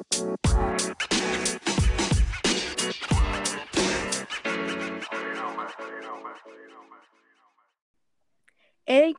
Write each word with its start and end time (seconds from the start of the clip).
Hey, 0.00 0.04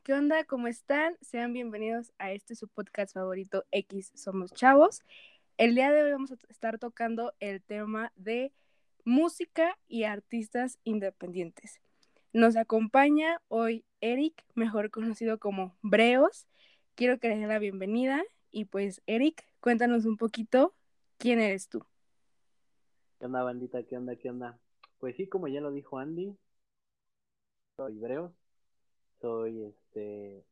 ¿qué 0.02 0.14
onda? 0.14 0.44
¿Cómo 0.44 0.68
están? 0.68 1.18
Sean 1.20 1.52
bienvenidos 1.52 2.14
a 2.18 2.32
este 2.32 2.54
su 2.54 2.66
podcast 2.68 3.12
favorito 3.12 3.64
X 3.72 4.10
Somos 4.14 4.52
Chavos. 4.54 5.00
El 5.58 5.74
día 5.74 5.92
de 5.92 6.02
hoy 6.02 6.12
vamos 6.12 6.32
a 6.32 6.36
estar 6.48 6.78
tocando 6.78 7.34
el 7.40 7.62
tema 7.62 8.10
de 8.16 8.54
música 9.04 9.76
y 9.86 10.04
artistas 10.04 10.78
independientes. 10.84 11.82
Nos 12.32 12.56
acompaña 12.56 13.42
hoy 13.48 13.84
Eric, 14.00 14.42
mejor 14.54 14.90
conocido 14.90 15.38
como 15.38 15.76
Breos. 15.82 16.46
Quiero 16.94 17.18
que 17.18 17.28
le 17.28 17.36
dé 17.36 17.46
la 17.46 17.58
bienvenida 17.58 18.22
y 18.52 18.66
pues 18.66 19.02
Eric, 19.06 19.44
cuéntanos 19.60 20.04
un 20.04 20.16
poquito 20.16 20.74
quién 21.18 21.40
eres 21.40 21.68
tú. 21.68 21.84
¿Qué 23.18 23.26
onda, 23.26 23.42
bandita? 23.42 23.82
¿Qué 23.82 23.96
onda? 23.96 24.16
¿Qué 24.16 24.30
onda? 24.30 24.58
Pues 24.98 25.16
sí, 25.16 25.26
como 25.28 25.48
ya 25.48 25.60
lo 25.60 25.70
dijo 25.70 25.98
Andy, 25.98 26.36
soy 27.76 27.98
Breos, 27.98 28.32
soy 29.20 29.64
este, 29.64 30.44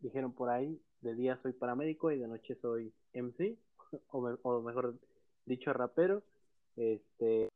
dijeron 0.00 0.32
por 0.32 0.50
ahí, 0.50 0.80
de 1.00 1.14
día 1.14 1.38
soy 1.42 1.52
paramédico 1.52 2.10
y 2.10 2.18
de 2.18 2.28
noche 2.28 2.56
soy 2.60 2.92
MC, 3.12 3.56
o, 4.10 4.60
mejor 4.62 4.98
dicho 5.46 5.72
rapero. 5.72 6.22
Este, 6.76 7.48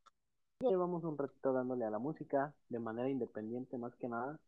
llevamos 0.60 1.04
un 1.04 1.18
ratito 1.18 1.52
dándole 1.52 1.84
a 1.84 1.90
la 1.90 1.98
música 1.98 2.54
de 2.68 2.78
manera 2.78 3.08
independiente 3.08 3.78
más 3.78 3.94
que 3.96 4.08
nada. 4.08 4.38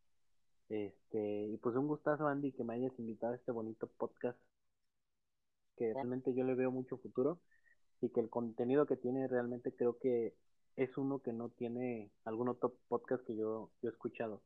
Este, 0.69 1.45
y 1.45 1.57
pues 1.57 1.75
un 1.75 1.87
gustazo 1.87 2.27
Andy 2.27 2.51
que 2.51 2.63
me 2.63 2.73
hayas 2.73 2.97
invitado 2.99 3.33
a 3.33 3.37
este 3.37 3.51
bonito 3.51 3.87
podcast 3.97 4.37
que 5.77 5.93
realmente 5.93 6.33
yo 6.33 6.43
le 6.43 6.55
veo 6.55 6.71
mucho 6.71 6.97
futuro 6.97 7.39
y 8.01 8.09
que 8.09 8.19
el 8.19 8.29
contenido 8.29 8.85
que 8.85 8.97
tiene 8.97 9.27
realmente 9.27 9.71
creo 9.71 9.97
que 9.97 10.33
es 10.75 10.97
uno 10.97 11.19
que 11.19 11.33
no 11.33 11.49
tiene 11.49 12.11
algún 12.25 12.49
otro 12.49 12.75
podcast 12.87 13.25
que 13.25 13.35
yo, 13.35 13.71
yo 13.81 13.89
he 13.89 13.91
escuchado. 13.91 14.41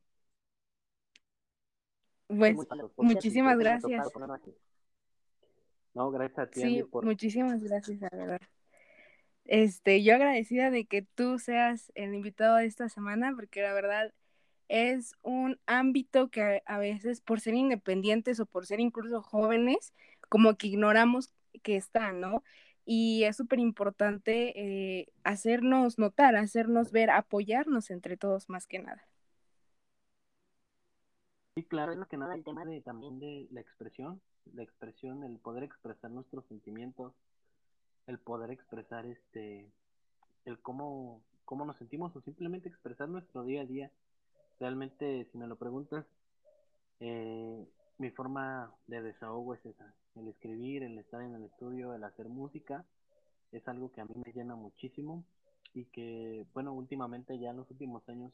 Pues 2.28 2.56
muchísimas 2.96 3.58
gracias. 3.58 4.08
No, 5.94 6.10
gracias 6.10 6.38
a 6.38 6.50
ti. 6.50 6.60
Sí, 6.62 6.84
muchísimas 7.02 7.62
gracias, 7.62 8.00
la 8.00 8.08
verdad. 8.10 8.40
Este, 9.44 10.02
yo 10.02 10.14
agradecida 10.14 10.70
de 10.70 10.86
que 10.86 11.02
tú 11.02 11.38
seas 11.38 11.92
el 11.94 12.14
invitado 12.14 12.56
de 12.56 12.66
esta 12.66 12.88
semana, 12.88 13.32
porque 13.34 13.60
la 13.60 13.74
verdad 13.74 14.14
es 14.68 15.14
un 15.20 15.58
ámbito 15.66 16.30
que 16.30 16.62
a 16.64 16.78
veces 16.78 17.20
por 17.20 17.40
ser 17.40 17.54
independientes 17.54 18.40
o 18.40 18.46
por 18.46 18.64
ser 18.64 18.80
incluso 18.80 19.20
jóvenes, 19.20 19.92
como 20.32 20.56
que 20.56 20.68
ignoramos 20.68 21.30
que 21.62 21.76
está, 21.76 22.10
¿no? 22.10 22.42
Y 22.86 23.24
es 23.24 23.36
súper 23.36 23.58
importante 23.58 24.54
eh, 24.58 25.12
hacernos 25.24 25.98
notar, 25.98 26.36
hacernos 26.36 26.90
ver, 26.90 27.10
apoyarnos 27.10 27.90
entre 27.90 28.16
todos 28.16 28.48
más 28.48 28.66
que 28.66 28.78
nada. 28.78 29.06
Sí, 31.54 31.64
claro, 31.64 31.92
es 31.92 31.98
lo 31.98 32.08
que 32.08 32.16
nada 32.16 32.34
el 32.34 32.44
tema 32.44 32.64
de, 32.64 32.80
también 32.80 33.20
de 33.20 33.46
la 33.50 33.60
expresión, 33.60 34.22
la 34.54 34.62
expresión, 34.62 35.22
el 35.22 35.38
poder 35.38 35.64
expresar 35.64 36.10
nuestros 36.10 36.46
sentimientos, 36.46 37.12
el 38.06 38.18
poder 38.18 38.52
expresar 38.52 39.04
este, 39.04 39.70
el 40.46 40.58
cómo, 40.60 41.20
cómo 41.44 41.66
nos 41.66 41.76
sentimos 41.76 42.16
o 42.16 42.22
simplemente 42.22 42.70
expresar 42.70 43.06
nuestro 43.06 43.44
día 43.44 43.60
a 43.60 43.66
día. 43.66 43.90
Realmente, 44.60 45.28
si 45.30 45.36
me 45.36 45.46
lo 45.46 45.56
preguntas, 45.56 46.06
eh, 47.00 47.68
mi 47.98 48.10
forma 48.12 48.72
de 48.86 49.02
desahogo 49.02 49.52
es 49.52 49.66
esa, 49.66 49.94
el 50.16 50.28
escribir, 50.28 50.82
el 50.82 50.98
estar 50.98 51.22
en 51.22 51.34
el 51.34 51.44
estudio, 51.44 51.94
el 51.94 52.04
hacer 52.04 52.28
música, 52.28 52.84
es 53.52 53.66
algo 53.68 53.92
que 53.92 54.00
a 54.00 54.04
mí 54.04 54.14
me 54.24 54.32
llena 54.32 54.54
muchísimo 54.54 55.24
y 55.74 55.84
que, 55.86 56.46
bueno, 56.54 56.72
últimamente 56.72 57.38
ya 57.38 57.50
en 57.50 57.58
los 57.58 57.70
últimos 57.70 58.06
años 58.08 58.32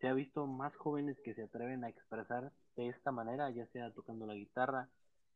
se 0.00 0.08
ha 0.08 0.12
visto 0.12 0.46
más 0.46 0.74
jóvenes 0.76 1.18
que 1.24 1.34
se 1.34 1.44
atreven 1.44 1.84
a 1.84 1.88
expresar 1.88 2.52
de 2.76 2.88
esta 2.88 3.12
manera, 3.12 3.50
ya 3.50 3.66
sea 3.68 3.92
tocando 3.92 4.26
la 4.26 4.34
guitarra, 4.34 4.88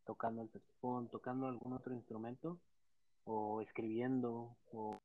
tocando 0.04 0.42
el 0.42 0.50
saxofón, 0.50 1.08
tocando 1.08 1.46
algún 1.46 1.72
otro 1.72 1.94
instrumento, 1.94 2.58
o 3.24 3.60
escribiendo, 3.60 4.56
o 4.72 5.00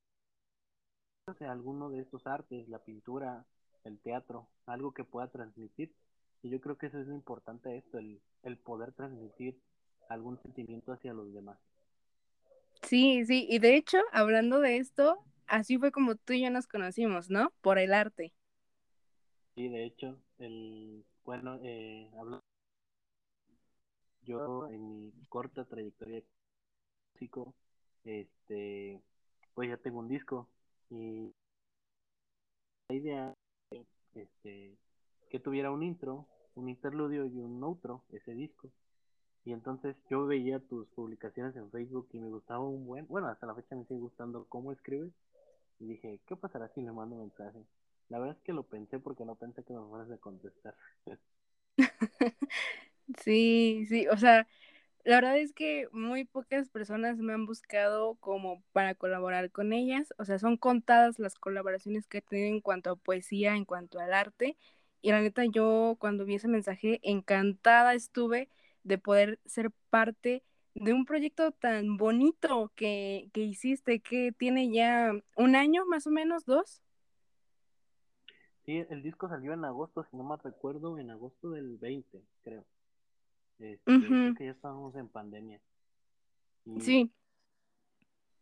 sea, 1.38 1.52
alguno 1.52 1.90
de 1.90 2.02
estos 2.02 2.26
artes, 2.28 2.68
la 2.70 2.80
pintura, 2.80 3.46
el 3.84 4.00
teatro, 4.00 4.48
algo 4.66 4.94
que 4.94 5.04
pueda 5.04 5.28
transmitir. 5.28 5.94
Y 6.42 6.50
yo 6.50 6.60
creo 6.60 6.78
que 6.78 6.88
eso 6.88 7.00
es 7.00 7.08
lo 7.08 7.16
importante 7.16 7.78
esto, 7.78 7.98
el, 7.98 8.22
el 8.44 8.58
poder 8.58 8.94
transmitir 8.94 9.60
algún 10.10 10.42
sentimiento 10.42 10.92
hacia 10.92 11.14
los 11.14 11.34
demás. 11.34 11.58
Sí, 12.84 13.26
sí, 13.26 13.48
y 13.50 13.60
de 13.60 13.76
hecho, 13.76 13.98
hablando 14.12 14.60
de 14.60 14.78
esto, 14.78 15.18
así 15.48 15.78
fue 15.78 15.92
como 15.92 16.16
tú 16.16 16.34
y 16.34 16.44
yo 16.44 16.52
nos 16.52 16.68
conocimos, 16.68 17.30
¿no? 17.30 17.52
Por 17.62 17.80
el 17.80 17.94
arte. 17.94 18.34
Sí, 19.56 19.70
de 19.70 19.86
hecho, 19.86 20.20
el, 20.38 21.04
bueno, 21.24 21.60
eh, 21.64 22.10
hablo, 22.20 22.42
yo 24.24 24.68
en 24.68 25.06
mi 25.06 25.26
corta 25.30 25.66
trayectoria 25.66 26.22
músico, 27.14 27.56
este, 28.04 29.02
pues 29.54 29.70
ya 29.70 29.78
tengo 29.78 30.00
un 30.00 30.10
disco 30.10 30.50
y 30.90 31.34
la 32.90 32.96
idea, 32.96 33.34
este, 34.14 34.78
que 35.30 35.40
tuviera 35.40 35.72
un 35.72 35.84
intro, 35.84 36.28
un 36.56 36.70
interludio 36.70 37.26
y 37.26 37.40
un 37.40 37.64
outro, 37.64 38.04
ese 38.12 38.34
disco. 38.34 38.70
Y 39.46 39.54
entonces 39.54 39.96
yo 40.10 40.26
veía 40.26 40.60
tus 40.60 40.88
publicaciones 40.90 41.56
en 41.56 41.70
Facebook 41.72 42.10
y 42.14 42.20
me 42.20 42.30
gustaba 42.30 42.68
un 42.68 42.86
buen, 42.86 43.08
bueno, 43.08 43.28
hasta 43.28 43.46
la 43.46 43.56
fecha 43.56 43.76
me 43.76 43.86
sigue 43.86 44.00
gustando 44.00 44.46
cómo 44.50 44.72
escribes. 44.72 45.12
Y 45.80 45.88
dije, 45.88 46.20
¿qué 46.28 46.36
pasará 46.36 46.70
si 46.70 46.82
le 46.82 46.92
mando 46.92 47.18
mensaje? 47.18 47.60
La 48.10 48.20
verdad 48.20 48.38
es 48.38 48.44
que 48.44 48.54
lo 48.54 48.64
pensé 48.64 49.00
porque 49.00 49.26
no 49.26 49.36
pensé 49.36 49.64
que 49.64 49.74
me 49.74 49.88
fueras 49.88 50.10
a 50.12 50.18
contestar. 50.18 50.76
sí, 53.24 53.86
sí, 53.88 54.08
o 54.08 54.18
sea, 54.18 54.48
la 55.04 55.16
verdad 55.18 55.38
es 55.38 55.54
que 55.54 55.88
muy 55.92 56.26
pocas 56.26 56.70
personas 56.70 57.18
me 57.20 57.34
han 57.34 57.46
buscado 57.46 58.16
como 58.16 58.64
para 58.74 58.96
colaborar 58.96 59.52
con 59.52 59.74
ellas, 59.74 60.14
o 60.18 60.26
sea, 60.26 60.40
son 60.40 60.58
contadas 60.58 61.20
las 61.20 61.36
colaboraciones 61.36 62.08
que 62.08 62.20
he 62.20 62.22
tenido 62.22 62.50
en 62.50 62.62
cuanto 62.62 62.92
a 62.92 62.96
poesía, 62.96 63.56
en 63.56 63.66
cuanto 63.66 64.00
al 64.00 64.14
arte, 64.14 64.58
y 65.02 65.12
la 65.12 65.22
neta 65.22 65.46
yo 65.46 65.98
cuando 66.00 66.26
vi 66.26 66.36
ese 66.36 66.48
mensaje 66.48 67.00
encantada 67.04 67.94
estuve 67.94 68.50
de 68.86 68.98
poder 68.98 69.40
ser 69.46 69.72
parte 69.90 70.44
de 70.76 70.94
un 70.94 71.06
proyecto 71.06 71.52
tan 71.52 71.98
bonito 71.98 72.72
que, 72.76 73.30
que 73.34 73.42
hiciste, 73.42 74.00
que 74.00 74.32
tiene 74.32 74.72
ya 74.72 75.12
un 75.36 75.56
año 75.56 75.86
más 75.86 76.08
o 76.08 76.12
menos, 76.12 76.46
dos. 76.46 76.82
Sí, 78.66 78.84
el 78.90 79.04
disco 79.04 79.28
salió 79.30 79.54
en 79.54 79.64
agosto, 79.64 80.06
si 80.10 80.18
no 80.18 80.24
me 80.24 80.38
recuerdo, 80.38 80.98
en 80.98 81.12
agosto 81.12 81.52
del 81.52 81.78
20, 81.78 82.22
creo. 82.44 82.66
Este, 83.60 83.84
creo 83.86 84.36
que 84.36 84.46
ya 84.46 84.52
estábamos 84.52 84.96
en 84.96 85.08
pandemia. 85.08 85.60
sí. 86.80 87.12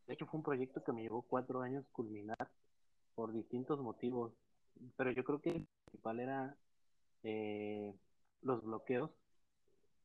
De 0.07 0.15
hecho, 0.15 0.25
fue 0.25 0.39
un 0.39 0.43
proyecto 0.43 0.83
que 0.83 0.91
me 0.91 1.01
llevó 1.01 1.21
cuatro 1.21 1.61
años 1.61 1.85
culminar 1.93 2.49
por 3.15 3.31
distintos 3.31 3.79
motivos. 3.79 4.33
Pero 4.97 5.11
yo 5.11 5.23
creo 5.23 5.39
que 5.39 5.51
el 5.51 5.67
principal 5.85 6.19
era 6.19 6.57
eh, 7.23 7.93
los 8.41 8.61
bloqueos, 8.63 9.11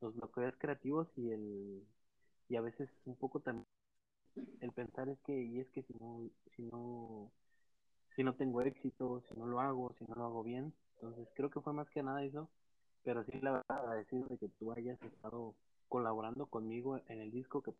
los 0.01 0.15
bloqueos 0.15 0.55
creativos 0.57 1.07
y 1.15 1.31
el 1.31 1.83
y 2.49 2.55
a 2.55 2.61
veces 2.61 2.89
un 3.05 3.15
poco 3.15 3.39
también 3.39 3.67
el 4.61 4.71
pensar 4.71 5.09
es 5.09 5.19
que 5.21 5.41
y 5.41 5.59
es 5.59 5.69
que 5.69 5.83
si 5.83 5.93
no 5.99 6.29
si 6.55 6.63
no 6.63 7.31
si 8.15 8.23
no 8.23 8.35
tengo 8.35 8.61
éxito, 8.61 9.23
si 9.29 9.39
no 9.39 9.45
lo 9.45 9.61
hago, 9.61 9.93
si 9.97 10.05
no 10.05 10.15
lo 10.15 10.25
hago 10.25 10.43
bien. 10.43 10.73
Entonces 10.95 11.27
creo 11.35 11.49
que 11.49 11.61
fue 11.61 11.73
más 11.73 11.89
que 11.89 12.03
nada 12.03 12.23
eso, 12.23 12.49
pero 13.03 13.23
sí 13.25 13.39
la 13.41 13.51
verdad 13.51 13.79
agradecido 13.79 14.27
de 14.27 14.37
que 14.37 14.49
tú 14.49 14.71
hayas 14.73 15.01
estado 15.01 15.55
colaborando 15.87 16.45
conmigo 16.47 16.99
en 17.07 17.21
el 17.21 17.31
disco 17.31 17.61
que 17.61 17.73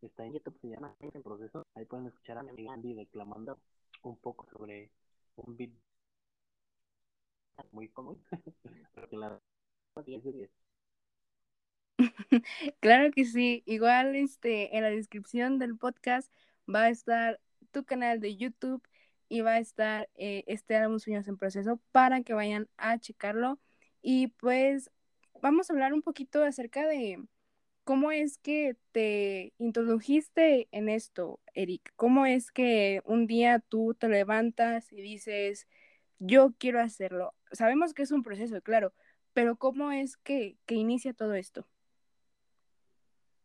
está 0.00 0.24
en 0.24 0.32
YouTube, 0.32 0.58
se 0.60 0.68
llama 0.68 0.94
en 1.00 1.22
proceso. 1.22 1.66
Ahí 1.74 1.84
pueden 1.84 2.06
escuchar 2.06 2.38
a 2.38 2.42
mi 2.42 2.50
amiga 2.50 2.72
Andy 2.72 2.94
declamando 2.94 3.58
un 4.02 4.16
poco 4.16 4.46
sobre 4.50 4.90
un 5.36 5.56
beat 5.56 5.70
muy 7.72 7.88
común, 7.88 8.22
la 9.12 9.40
claro 12.80 13.10
que 13.12 13.24
sí, 13.24 13.62
igual 13.66 14.16
este 14.16 14.76
en 14.76 14.82
la 14.82 14.90
descripción 14.90 15.58
del 15.58 15.76
podcast 15.76 16.32
va 16.72 16.84
a 16.84 16.88
estar 16.90 17.40
tu 17.70 17.84
canal 17.84 18.20
de 18.20 18.36
YouTube 18.36 18.82
y 19.28 19.40
va 19.40 19.52
a 19.54 19.58
estar 19.58 20.08
eh, 20.16 20.44
este 20.46 20.76
álbum 20.76 20.98
Sueños 20.98 21.28
en 21.28 21.36
Proceso 21.36 21.80
para 21.92 22.22
que 22.22 22.34
vayan 22.34 22.68
a 22.76 22.98
checarlo. 22.98 23.58
Y 24.02 24.28
pues 24.28 24.90
vamos 25.42 25.70
a 25.70 25.72
hablar 25.72 25.92
un 25.92 26.02
poquito 26.02 26.42
acerca 26.42 26.86
de 26.86 27.22
cómo 27.84 28.10
es 28.12 28.38
que 28.38 28.76
te 28.92 29.52
introdujiste 29.58 30.68
en 30.72 30.88
esto, 30.88 31.40
Eric. 31.54 31.92
¿Cómo 31.96 32.26
es 32.26 32.50
que 32.50 33.02
un 33.04 33.26
día 33.26 33.60
tú 33.60 33.94
te 33.94 34.08
levantas 34.08 34.92
y 34.92 35.02
dices, 35.02 35.68
yo 36.18 36.52
quiero 36.58 36.80
hacerlo? 36.80 37.34
Sabemos 37.52 37.94
que 37.94 38.02
es 38.02 38.12
un 38.12 38.22
proceso, 38.22 38.60
claro, 38.62 38.92
pero 39.32 39.56
¿cómo 39.56 39.92
es 39.92 40.16
que, 40.16 40.56
que 40.66 40.74
inicia 40.74 41.12
todo 41.12 41.34
esto? 41.34 41.66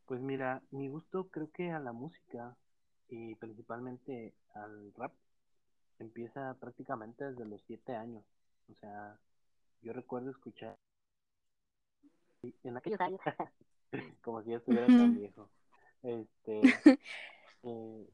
Pues 0.05 0.21
mira, 0.21 0.61
mi 0.71 0.87
gusto 0.87 1.29
creo 1.29 1.51
que 1.51 1.71
a 1.71 1.79
la 1.79 1.91
música 1.91 2.55
y 3.09 3.35
principalmente 3.35 4.33
al 4.53 4.93
rap 4.95 5.13
empieza 5.99 6.55
prácticamente 6.59 7.25
desde 7.25 7.45
los 7.45 7.61
siete 7.63 7.95
años. 7.95 8.23
O 8.71 8.75
sea, 8.75 9.19
yo 9.81 9.93
recuerdo 9.93 10.31
escuchar 10.31 10.75
en 12.63 12.77
aquellos 12.77 13.01
años, 13.01 13.19
como 14.23 14.41
si 14.43 14.51
ya 14.51 14.57
estuviera 14.57 14.87
tan 14.87 15.15
viejo, 15.15 15.49
este, 16.03 16.61
eh, 17.63 18.09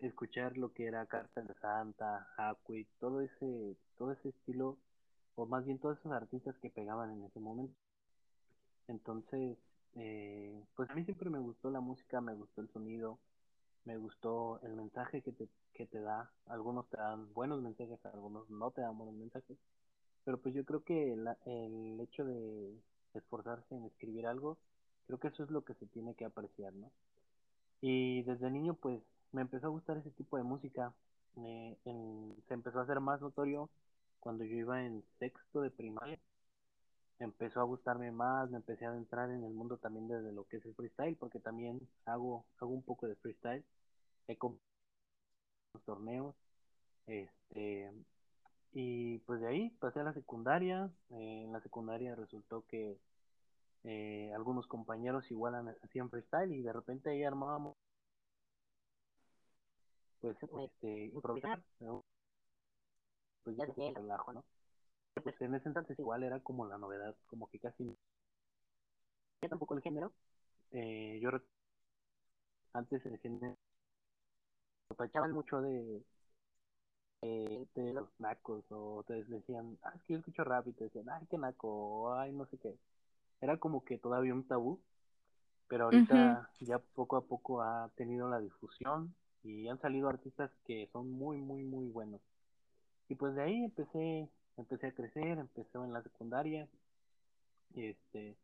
escuchar 0.00 0.56
lo 0.56 0.72
que 0.72 0.86
era 0.86 1.06
Carta 1.06 1.42
de 1.42 1.54
Santa, 1.54 2.26
Hackwick, 2.36 2.88
todo 3.00 3.20
ese, 3.20 3.76
todo 3.96 4.12
ese 4.12 4.30
estilo, 4.30 4.76
o 5.34 5.46
más 5.46 5.64
bien 5.64 5.78
todos 5.78 5.98
esos 5.98 6.12
artistas 6.12 6.56
que 6.58 6.70
pegaban 6.70 7.10
en 7.10 7.24
ese 7.24 7.40
momento. 7.40 7.74
Entonces, 8.86 9.58
eh, 9.96 10.64
pues 10.76 10.88
a 10.90 10.94
mí 10.94 11.04
siempre 11.04 11.30
me 11.30 11.38
gustó 11.38 11.70
la 11.70 11.80
música, 11.80 12.20
me 12.20 12.34
gustó 12.34 12.60
el 12.60 12.70
sonido, 12.70 13.18
me 13.84 13.96
gustó 13.96 14.60
el 14.62 14.74
mensaje 14.74 15.22
que 15.22 15.32
te, 15.32 15.48
que 15.74 15.86
te 15.86 16.00
da. 16.00 16.30
Algunos 16.46 16.88
te 16.88 16.96
dan 16.96 17.32
buenos 17.34 17.60
mensajes, 17.60 17.98
algunos 18.06 18.48
no 18.50 18.70
te 18.70 18.80
dan 18.80 18.96
buenos 18.96 19.16
mensajes. 19.16 19.58
Pero 20.24 20.38
pues 20.38 20.54
yo 20.54 20.64
creo 20.64 20.84
que 20.84 21.12
el 21.12 22.00
hecho 22.00 22.24
de 22.24 22.74
esforzarse 23.14 23.74
en 23.74 23.84
escribir 23.86 24.26
algo, 24.26 24.58
creo 25.06 25.18
que 25.18 25.28
eso 25.28 25.42
es 25.42 25.50
lo 25.50 25.64
que 25.64 25.74
se 25.74 25.86
tiene 25.86 26.14
que 26.14 26.24
apreciar, 26.24 26.72
¿no? 26.74 26.90
Y 27.80 28.22
desde 28.22 28.50
niño 28.50 28.74
pues 28.74 29.00
me 29.32 29.42
empezó 29.42 29.66
a 29.66 29.70
gustar 29.70 29.98
ese 29.98 30.10
tipo 30.10 30.36
de 30.36 30.42
música. 30.42 30.92
se 31.34 32.54
empezó 32.54 32.80
a 32.80 32.82
hacer 32.82 33.00
más 33.00 33.20
notorio 33.20 33.70
cuando 34.20 34.44
yo 34.44 34.56
iba 34.56 34.84
en 34.84 35.04
sexto 35.18 35.62
de 35.62 35.70
primaria. 35.70 36.18
Empezó 37.20 37.60
a 37.60 37.64
gustarme 37.64 38.12
más, 38.12 38.50
me 38.50 38.58
empecé 38.58 38.86
a 38.86 38.94
entrar 38.94 39.30
en 39.30 39.42
el 39.44 39.52
mundo 39.52 39.78
también 39.78 40.08
desde 40.08 40.32
lo 40.32 40.44
que 40.44 40.58
es 40.58 40.64
el 40.66 40.74
freestyle, 40.74 41.16
porque 41.16 41.40
también 41.40 41.80
hago, 42.04 42.44
hago 42.60 42.70
un 42.70 42.82
poco 42.82 43.08
de 43.08 43.16
freestyle. 43.16 43.64
He 44.28 44.36
los 45.74 45.82
torneos. 45.84 46.34
Este, 47.06 47.92
y 48.72 49.18
pues 49.20 49.40
de 49.40 49.48
ahí 49.48 49.70
pasé 49.80 50.00
a 50.00 50.04
la 50.04 50.12
secundaria. 50.12 50.90
Eh, 51.10 51.44
en 51.44 51.52
la 51.52 51.60
secundaria 51.60 52.14
resultó 52.14 52.64
que 52.68 52.98
eh, 53.84 54.32
algunos 54.34 54.66
compañeros 54.66 55.30
igual 55.30 55.54
hacían 55.82 56.10
freestyle 56.10 56.52
y 56.52 56.62
de 56.62 56.72
repente 56.72 57.10
ahí 57.10 57.24
armábamos 57.24 57.77
pues 60.20 60.36
este 60.42 61.06
improvisar 61.06 61.62
pues 63.44 63.56
ya 63.56 63.66
se 63.66 63.92
relajo 63.94 64.32
no 64.32 64.44
pues 65.22 65.40
en 65.40 65.54
ese 65.54 65.68
entonces 65.68 65.98
igual 65.98 66.22
era 66.22 66.40
como 66.40 66.66
la 66.66 66.78
novedad 66.78 67.16
como 67.26 67.48
que 67.48 67.58
casi 67.58 67.96
ya 69.42 69.48
tampoco 69.48 69.74
el 69.74 69.82
género. 69.82 70.12
Eh, 70.72 71.18
yo 71.22 71.30
antes 72.72 73.04
el 73.06 73.18
género 73.18 73.56
tachaban 74.96 75.32
mucho 75.32 75.60
de 75.60 76.02
eh, 77.22 77.66
de 77.74 77.92
los 77.92 78.08
nacos 78.18 78.64
o 78.70 79.04
te 79.06 79.24
decían 79.24 79.78
ah 79.82 79.92
es 79.96 80.02
que 80.02 80.12
yo 80.14 80.18
escucho 80.18 80.44
rap 80.44 80.66
y 80.68 80.72
te 80.72 80.84
decían 80.84 81.08
ay 81.10 81.26
qué 81.30 81.38
naco 81.38 82.14
ay 82.14 82.32
no 82.32 82.46
sé 82.46 82.58
qué 82.58 82.76
era 83.40 83.56
como 83.58 83.84
que 83.84 83.98
todavía 83.98 84.34
un 84.34 84.46
tabú 84.46 84.80
pero 85.68 85.84
ahorita 85.84 86.50
ya 86.60 86.78
poco 86.78 87.16
a 87.16 87.22
poco 87.22 87.62
ha 87.62 87.90
tenido 87.96 88.28
la 88.28 88.40
difusión 88.40 89.14
y 89.44 89.68
han 89.68 89.80
salido 89.80 90.08
artistas 90.08 90.50
que 90.66 90.88
son 90.92 91.10
muy 91.10 91.38
muy 91.38 91.64
muy 91.64 91.86
buenos. 91.86 92.20
Y 93.08 93.14
pues 93.14 93.34
de 93.34 93.42
ahí 93.42 93.64
empecé 93.64 94.28
empecé 94.56 94.88
a 94.88 94.94
crecer 94.94 95.38
empecé 95.38 95.78
en 95.78 95.92
la 95.92 96.02
secundaria 96.02 96.68
este 97.74 98.36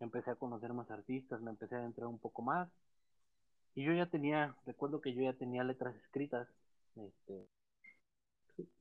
empecé 0.00 0.30
a 0.30 0.36
conocer 0.36 0.72
más 0.72 0.90
artistas 0.90 1.40
me 1.40 1.50
empecé 1.50 1.76
a 1.76 1.84
entrar 1.84 2.08
un 2.08 2.18
poco 2.18 2.42
más. 2.42 2.68
Y 3.74 3.84
yo 3.84 3.92
ya 3.92 4.06
tenía 4.06 4.54
recuerdo 4.66 5.00
que 5.00 5.14
yo 5.14 5.22
ya 5.22 5.32
tenía 5.34 5.64
letras 5.64 5.94
escritas 5.96 6.48
este 6.96 7.46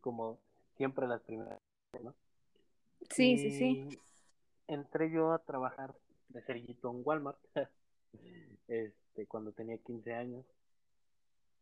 como 0.02 0.40
siempre 0.78 1.08
las 1.08 1.22
primeras 1.22 1.60
¿no? 2.02 2.14
sí 3.10 3.38
sí 3.38 3.52
sí. 3.52 4.00
entré 4.68 5.12
yo 5.12 5.32
a 5.32 5.40
trabajar 5.40 5.94
de 6.30 6.42
cerillito 6.42 6.90
en 6.90 7.02
Walmart 7.04 7.40
este 8.68 9.26
cuando 9.28 9.52
tenía 9.52 9.78
15 9.78 10.14
años 10.14 10.46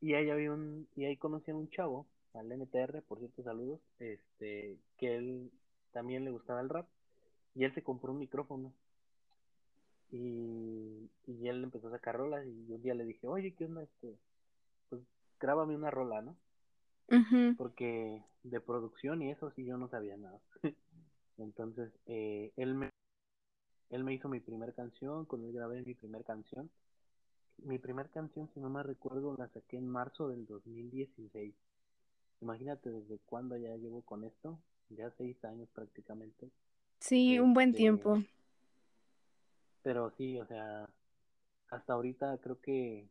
y 0.01 0.13
ahí 0.15 0.29
había 0.29 0.51
un 0.51 0.87
y 0.95 1.05
ahí 1.05 1.17
conocí 1.17 1.51
a 1.51 1.55
un 1.55 1.69
chavo 1.69 2.07
al 2.33 2.51
NTR 2.51 3.01
por 3.03 3.19
cierto 3.19 3.43
saludos 3.43 3.79
este 3.99 4.77
que 4.97 5.15
él 5.15 5.51
también 5.91 6.25
le 6.25 6.31
gustaba 6.31 6.61
el 6.61 6.69
rap 6.69 6.87
y 7.55 7.63
él 7.63 7.73
se 7.73 7.83
compró 7.83 8.11
un 8.11 8.19
micrófono 8.19 8.73
y, 10.11 11.09
y 11.27 11.47
él 11.47 11.63
empezó 11.63 11.87
a 11.87 11.91
sacar 11.91 12.17
rolas 12.17 12.45
y 12.45 12.73
un 12.73 12.81
día 12.81 12.93
le 12.93 13.05
dije 13.05 13.27
oye 13.27 13.53
qué 13.53 13.65
onda 13.65 13.83
este 13.83 14.17
pues 14.89 15.01
grábame 15.39 15.75
una 15.75 15.91
rola 15.91 16.21
no 16.21 16.35
porque 17.57 18.23
de 18.43 18.59
producción 18.59 19.21
y 19.21 19.31
eso 19.31 19.51
sí 19.51 19.65
yo 19.65 19.77
no 19.77 19.89
sabía 19.89 20.17
nada. 20.17 20.39
Entonces 21.37 21.91
eh, 22.07 22.51
él 22.55 22.73
me 22.75 22.89
él 23.89 24.03
me 24.03 24.13
hizo 24.13 24.29
mi 24.29 24.39
primera 24.39 24.71
canción 24.71 25.25
con 25.25 25.43
él 25.43 25.51
grabé 25.51 25.81
mi 25.81 25.93
primera 25.93 26.23
canción 26.23 26.69
mi 27.61 27.79
primera 27.79 28.09
canción, 28.09 28.49
si 28.53 28.59
no 28.59 28.69
me 28.69 28.83
recuerdo, 28.83 29.35
la 29.37 29.47
saqué 29.49 29.77
en 29.77 29.87
marzo 29.87 30.29
del 30.29 30.45
2016. 30.45 31.53
Imagínate 32.41 32.89
desde 32.89 33.19
cuándo 33.19 33.57
ya 33.57 33.75
llevo 33.75 34.01
con 34.01 34.23
esto, 34.23 34.59
ya 34.89 35.11
seis 35.17 35.43
años 35.45 35.69
prácticamente. 35.73 36.49
Sí, 36.99 37.39
un 37.39 37.53
buen 37.53 37.69
este, 37.69 37.77
tiempo. 37.77 38.21
Pero 39.83 40.11
sí, 40.17 40.39
o 40.39 40.45
sea, 40.47 40.89
hasta 41.69 41.93
ahorita 41.93 42.37
creo 42.39 42.59
que 42.61 43.07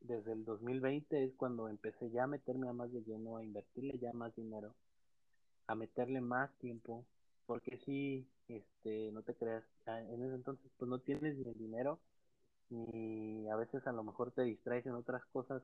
desde 0.00 0.32
el 0.32 0.44
2020 0.44 1.24
es 1.24 1.34
cuando 1.34 1.68
empecé 1.68 2.10
ya 2.10 2.24
a 2.24 2.26
meterme 2.26 2.68
a 2.68 2.72
más 2.72 2.92
de 2.92 3.02
lleno, 3.02 3.36
a 3.36 3.44
invertirle 3.44 3.98
ya 3.98 4.12
más 4.12 4.34
dinero, 4.34 4.74
a 5.66 5.74
meterle 5.74 6.20
más 6.20 6.50
tiempo, 6.58 7.04
porque 7.46 7.78
sí, 7.84 8.26
este, 8.48 9.12
no 9.12 9.22
te 9.22 9.34
creas, 9.34 9.64
en 9.86 10.22
ese 10.22 10.34
entonces 10.34 10.70
pues 10.76 10.88
no 10.88 10.98
tienes 10.98 11.36
ni 11.36 11.48
el 11.48 11.58
dinero 11.58 11.98
y 12.72 13.46
a 13.48 13.56
veces 13.56 13.86
a 13.86 13.92
lo 13.92 14.02
mejor 14.02 14.32
te 14.32 14.42
distraes 14.42 14.86
en 14.86 14.94
otras 14.94 15.22
cosas 15.26 15.62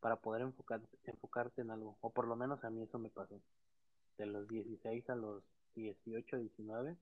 para 0.00 0.16
poder 0.16 0.42
enfocar, 0.42 0.80
enfocarte 1.04 1.62
en 1.62 1.70
algo, 1.70 1.96
o 2.00 2.10
por 2.10 2.26
lo 2.26 2.36
menos 2.36 2.62
a 2.62 2.70
mí 2.70 2.82
eso 2.82 2.98
me 2.98 3.08
pasó. 3.08 3.40
De 4.18 4.26
los 4.26 4.46
16 4.48 5.08
a 5.08 5.14
los 5.14 5.42
18, 5.76 6.36
19, 6.36 6.96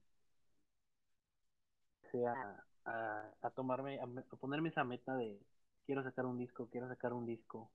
sea 2.11 2.63
a, 2.85 3.29
a 3.41 3.49
tomarme, 3.49 3.99
a, 3.99 4.07
ponerme 4.37 4.69
esa 4.69 4.85
meta 4.85 5.15
de 5.15 5.37
quiero 5.85 6.03
sacar 6.03 6.25
un 6.25 6.37
disco, 6.37 6.69
quiero 6.71 6.87
sacar 6.87 7.11
un 7.11 7.25
disco. 7.25 7.69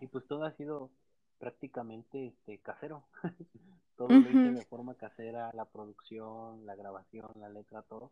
Y 0.00 0.06
pues 0.06 0.26
todo 0.26 0.44
ha 0.44 0.52
sido 0.52 0.90
prácticamente 1.38 2.28
este 2.28 2.58
casero. 2.58 3.04
todo 3.96 4.08
lo 4.08 4.30
hice 4.30 4.52
de 4.52 4.64
forma 4.64 4.94
casera, 4.94 5.50
la 5.52 5.66
producción, 5.66 6.64
la 6.64 6.74
grabación, 6.76 7.30
la 7.36 7.50
letra, 7.50 7.82
todo. 7.82 8.10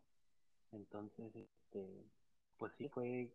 Entonces, 0.73 1.35
este, 1.37 2.04
pues 2.58 2.73
sí, 2.78 2.88
fue 2.88 3.30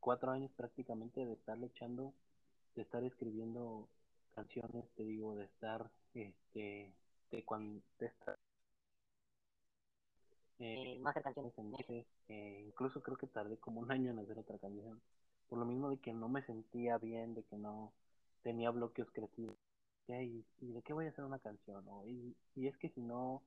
cuatro 0.00 0.32
años 0.32 0.50
prácticamente 0.56 1.24
de 1.26 1.34
estarle 1.34 1.66
echando, 1.66 2.12
de 2.76 2.82
estar 2.82 3.04
escribiendo 3.04 3.88
canciones, 4.34 4.84
te 4.96 5.04
digo, 5.04 5.34
de 5.36 5.44
estar, 5.44 5.90
este, 6.14 6.92
de 7.30 7.44
cuando, 7.44 7.82
de 7.98 8.06
estar, 8.06 8.38
eh, 10.58 10.98
no 11.00 11.08
hacer 11.10 11.22
canciones 11.22 11.56
en 11.58 11.70
meses, 11.70 12.06
eh, 12.28 12.64
incluso 12.66 13.02
creo 13.02 13.16
que 13.16 13.26
tardé 13.26 13.58
como 13.58 13.80
un 13.80 13.90
año 13.92 14.10
en 14.10 14.18
hacer 14.20 14.38
otra 14.38 14.58
canción, 14.58 15.00
por 15.48 15.58
lo 15.58 15.64
mismo 15.64 15.90
de 15.90 15.98
que 15.98 16.12
no 16.12 16.28
me 16.28 16.42
sentía 16.42 16.98
bien, 16.98 17.34
de 17.34 17.42
que 17.44 17.56
no 17.56 17.92
tenía 18.42 18.70
bloqueos 18.70 19.10
creativos, 19.12 19.56
¿y, 20.08 20.44
y 20.60 20.72
de 20.72 20.82
qué 20.82 20.92
voy 20.92 21.06
a 21.06 21.10
hacer 21.10 21.24
una 21.24 21.38
canción? 21.38 21.84
Y, 22.06 22.36
y 22.56 22.66
es 22.68 22.76
que 22.78 22.90
si 22.90 23.00
no, 23.02 23.42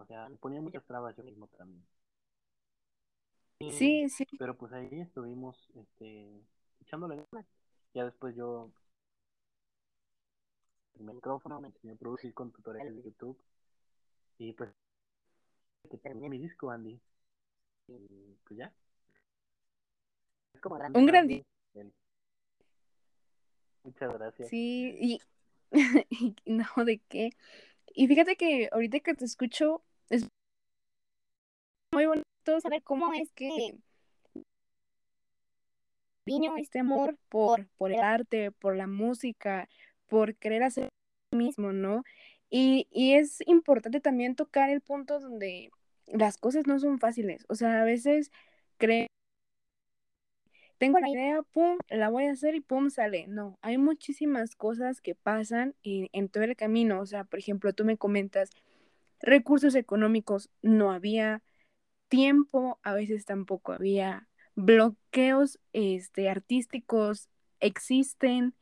o 0.00 0.06
sea, 0.06 0.28
me 0.28 0.36
ponía 0.36 0.60
muchas 0.60 0.84
trabas 0.86 1.16
yo 1.16 1.24
mismo 1.24 1.48
también. 1.48 1.84
Sí, 3.58 4.08
sí. 4.08 4.26
Pero 4.38 4.56
pues 4.56 4.72
ahí 4.72 5.00
estuvimos 5.00 5.68
este, 5.74 6.42
echándole 6.80 7.16
ganas. 7.16 7.46
Ya 7.94 8.04
después 8.04 8.36
yo 8.36 8.70
el 10.98 11.04
micrófono, 11.04 11.60
me 11.60 11.68
enseñé 11.68 11.94
a 11.94 11.96
producir 11.96 12.32
con 12.34 12.52
tutoriales 12.52 12.94
de 12.96 13.02
YouTube. 13.02 13.38
Y 14.38 14.52
pues 14.52 14.70
que 15.90 15.96
terminé 15.98 16.28
mi 16.28 16.38
disco, 16.38 16.70
Andy. 16.70 17.00
Y 17.88 18.36
pues 18.44 18.58
ya. 18.58 18.72
Es 20.54 20.60
como 20.60 20.76
Un 20.76 21.06
gran 21.06 21.28
día. 21.28 21.42
Muchas 23.84 24.12
gracias. 24.12 24.48
Sí, 24.48 25.20
y 26.10 26.32
no, 26.44 26.84
¿de 26.84 26.98
qué? 27.08 27.30
Y 27.94 28.08
fíjate 28.08 28.36
que 28.36 28.68
ahorita 28.72 29.00
que 29.00 29.14
te 29.14 29.24
escucho, 29.24 29.82
es 30.10 30.28
muy 31.92 32.06
bonito 32.06 32.35
saber 32.60 32.82
cómo 32.82 33.12
es 33.12 33.32
que 33.32 33.76
vino 36.24 36.56
este 36.56 36.80
amor 36.80 37.16
por, 37.28 37.68
por 37.76 37.92
el 37.92 38.00
arte, 38.00 38.50
por 38.50 38.76
la 38.76 38.86
música, 38.86 39.68
por 40.08 40.34
querer 40.36 40.62
hacer 40.62 40.88
lo 41.32 41.38
mismo, 41.38 41.72
¿no? 41.72 42.02
Y, 42.50 42.88
y 42.90 43.14
es 43.14 43.38
importante 43.46 44.00
también 44.00 44.34
tocar 44.34 44.70
el 44.70 44.80
punto 44.80 45.20
donde 45.20 45.70
las 46.06 46.36
cosas 46.38 46.66
no 46.66 46.78
son 46.78 46.98
fáciles. 46.98 47.44
O 47.48 47.54
sea, 47.54 47.82
a 47.82 47.84
veces 47.84 48.30
creo, 48.78 49.06
tengo 50.78 50.98
la 50.98 51.08
idea, 51.08 51.42
pum, 51.42 51.78
la 51.88 52.10
voy 52.10 52.24
a 52.26 52.32
hacer 52.32 52.54
y 52.54 52.60
pum, 52.60 52.90
sale. 52.90 53.26
No, 53.28 53.58
hay 53.62 53.78
muchísimas 53.78 54.54
cosas 54.56 55.00
que 55.00 55.14
pasan 55.14 55.74
en, 55.82 56.08
en 56.12 56.28
todo 56.28 56.44
el 56.44 56.56
camino. 56.56 57.00
O 57.00 57.06
sea, 57.06 57.24
por 57.24 57.38
ejemplo, 57.38 57.72
tú 57.72 57.84
me 57.84 57.96
comentas, 57.96 58.50
recursos 59.20 59.74
económicos 59.74 60.50
no 60.62 60.92
había, 60.92 61.42
tiempo 62.08 62.78
a 62.82 62.94
veces 62.94 63.24
tampoco 63.24 63.72
había, 63.72 64.28
bloqueos 64.56 65.58
este, 65.72 66.28
artísticos 66.28 67.28
existen, 67.60 68.54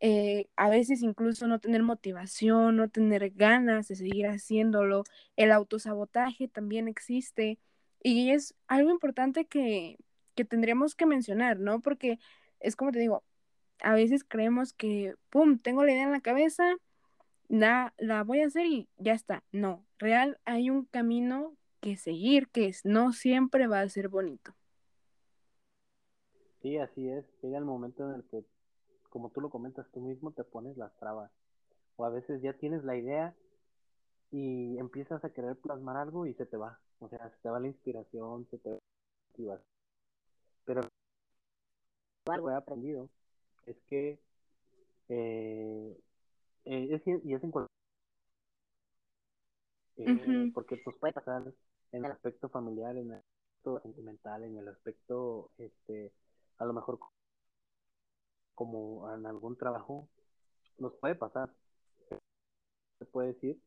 eh, 0.00 0.48
a 0.56 0.68
veces 0.68 1.02
incluso 1.02 1.46
no 1.46 1.60
tener 1.60 1.82
motivación, 1.82 2.76
no 2.76 2.88
tener 2.88 3.30
ganas 3.30 3.88
de 3.88 3.96
seguir 3.96 4.26
haciéndolo, 4.26 5.04
el 5.36 5.52
autosabotaje 5.52 6.48
también 6.48 6.88
existe 6.88 7.58
y 8.02 8.30
es 8.30 8.54
algo 8.66 8.90
importante 8.90 9.46
que, 9.46 9.98
que 10.34 10.44
tendríamos 10.44 10.94
que 10.94 11.06
mencionar, 11.06 11.58
¿no? 11.58 11.80
Porque 11.80 12.18
es 12.60 12.76
como 12.76 12.92
te 12.92 12.98
digo, 12.98 13.22
a 13.80 13.94
veces 13.94 14.24
creemos 14.24 14.72
que, 14.72 15.14
¡pum!, 15.30 15.58
tengo 15.58 15.84
la 15.84 15.92
idea 15.92 16.04
en 16.04 16.12
la 16.12 16.20
cabeza, 16.20 16.76
la, 17.48 17.94
la 17.98 18.24
voy 18.24 18.40
a 18.40 18.46
hacer 18.46 18.66
y 18.66 18.88
ya 18.98 19.12
está. 19.12 19.42
No, 19.52 19.86
real 19.98 20.38
hay 20.44 20.70
un 20.70 20.84
camino 20.86 21.56
que 21.84 21.98
seguir, 21.98 22.48
que 22.48 22.72
no 22.84 23.12
siempre 23.12 23.66
va 23.66 23.80
a 23.80 23.88
ser 23.90 24.08
bonito. 24.08 24.54
Sí, 26.62 26.78
así 26.78 27.06
es. 27.06 27.26
Llega 27.42 27.58
el 27.58 27.66
momento 27.66 28.08
en 28.08 28.16
el 28.16 28.24
que, 28.24 28.42
como 29.10 29.28
tú 29.28 29.42
lo 29.42 29.50
comentas, 29.50 29.86
tú 29.92 30.00
mismo 30.00 30.32
te 30.32 30.44
pones 30.44 30.78
las 30.78 30.96
trabas. 30.96 31.30
O 31.96 32.06
a 32.06 32.08
veces 32.08 32.40
ya 32.40 32.54
tienes 32.54 32.84
la 32.84 32.96
idea 32.96 33.34
y 34.30 34.78
empiezas 34.78 35.22
a 35.26 35.30
querer 35.34 35.56
plasmar 35.56 35.98
algo 35.98 36.24
y 36.24 36.32
se 36.32 36.46
te 36.46 36.56
va. 36.56 36.80
O 37.00 37.08
sea, 37.10 37.28
se 37.28 37.36
te 37.42 37.50
va 37.50 37.60
la 37.60 37.66
inspiración, 37.66 38.46
se 38.50 38.56
te 38.56 38.70
va 38.70 38.78
la 39.36 39.60
Pero 40.64 40.80
algo 42.24 42.50
he 42.50 42.54
aprendido 42.54 43.10
es 43.66 43.76
que 43.88 44.18
eh, 45.10 45.98
eh, 46.64 46.88
es, 46.90 47.02
y 47.06 47.34
es 47.34 47.44
en 47.44 47.50
cualquier 47.50 47.74
eh, 49.96 50.50
porque 50.52 50.76
pues 50.78 50.96
puede 50.98 51.12
pasar 51.12 51.44
en 51.94 52.04
el 52.04 52.10
aspecto 52.10 52.48
familiar, 52.48 52.96
en 52.96 53.12
el 53.12 53.18
aspecto 53.18 53.80
sentimental, 53.80 54.42
en 54.42 54.58
el 54.58 54.68
aspecto, 54.68 55.50
este, 55.58 56.12
a 56.58 56.64
lo 56.64 56.72
mejor 56.72 56.98
como 58.54 59.12
en 59.14 59.24
algún 59.26 59.56
trabajo, 59.56 60.08
nos 60.78 60.92
puede 60.94 61.14
pasar. 61.14 61.54
Se 62.98 63.04
puede 63.06 63.34
decir 63.34 63.60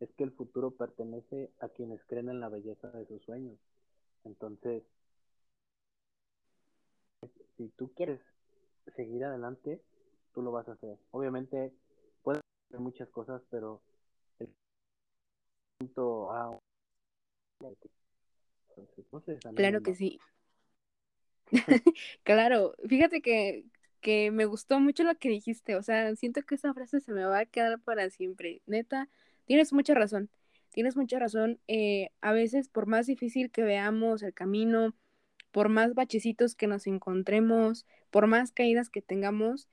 es 0.00 0.10
que 0.14 0.24
el 0.24 0.32
futuro 0.32 0.70
pertenece 0.72 1.52
a 1.60 1.68
quienes 1.68 2.02
creen 2.06 2.28
en 2.28 2.40
la 2.40 2.48
belleza 2.48 2.88
de 2.90 3.06
sus 3.06 3.22
sueños. 3.22 3.58
Entonces, 4.24 4.82
si 7.56 7.68
tú 7.76 7.92
quieres 7.94 8.20
seguir 8.96 9.24
adelante, 9.24 9.82
tú 10.32 10.42
lo 10.42 10.52
vas 10.52 10.68
a 10.68 10.72
hacer. 10.72 10.98
Obviamente, 11.10 11.72
puedes 12.22 12.42
hacer 12.68 12.80
muchas 12.80 13.08
cosas, 13.10 13.42
pero 13.50 13.82
el 14.40 14.52
punto 15.78 16.32
A 16.32 16.58
claro 19.54 19.82
que 19.82 19.94
sí. 19.94 20.20
claro, 22.24 22.74
fíjate 22.88 23.20
que, 23.20 23.64
que 24.00 24.30
me 24.30 24.44
gustó 24.44 24.80
mucho 24.80 25.04
lo 25.04 25.14
que 25.16 25.28
dijiste, 25.28 25.76
o 25.76 25.82
sea, 25.82 26.14
siento 26.16 26.42
que 26.42 26.56
esa 26.56 26.74
frase 26.74 27.00
se 27.00 27.12
me 27.12 27.24
va 27.24 27.40
a 27.40 27.46
quedar 27.46 27.80
para 27.80 28.10
siempre. 28.10 28.62
Neta, 28.66 29.08
tienes 29.46 29.72
mucha 29.72 29.94
razón, 29.94 30.30
tienes 30.70 30.96
mucha 30.96 31.18
razón. 31.18 31.60
Eh, 31.68 32.10
a 32.20 32.32
veces, 32.32 32.68
por 32.68 32.86
más 32.86 33.06
difícil 33.06 33.50
que 33.50 33.62
veamos 33.62 34.22
el 34.22 34.34
camino, 34.34 34.94
por 35.52 35.68
más 35.68 35.94
bachecitos 35.94 36.54
que 36.54 36.66
nos 36.66 36.86
encontremos, 36.86 37.86
por 38.10 38.26
más 38.26 38.52
caídas 38.52 38.90
que 38.90 39.02
tengamos, 39.02 39.68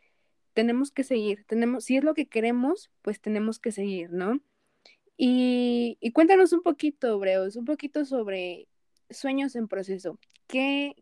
tenemos 0.53 0.91
que 0.91 1.03
seguir. 1.03 1.45
Tenemos, 1.45 1.86
si 1.86 1.98
es 1.98 2.03
lo 2.03 2.13
que 2.13 2.27
queremos, 2.27 2.91
pues 3.01 3.21
tenemos 3.21 3.60
que 3.60 3.71
seguir, 3.71 4.12
¿no? 4.12 4.39
Y, 5.18 6.12
cuéntanos 6.13 6.53
un 6.53 6.62
poquito, 6.63 7.20
Breos, 7.20 7.56
un 7.56 7.65
poquito 7.65 8.06
sobre 8.06 8.68
Sueños 9.10 9.56
en 9.56 9.68
Proceso. 9.68 10.18
¿Qué, 10.48 10.96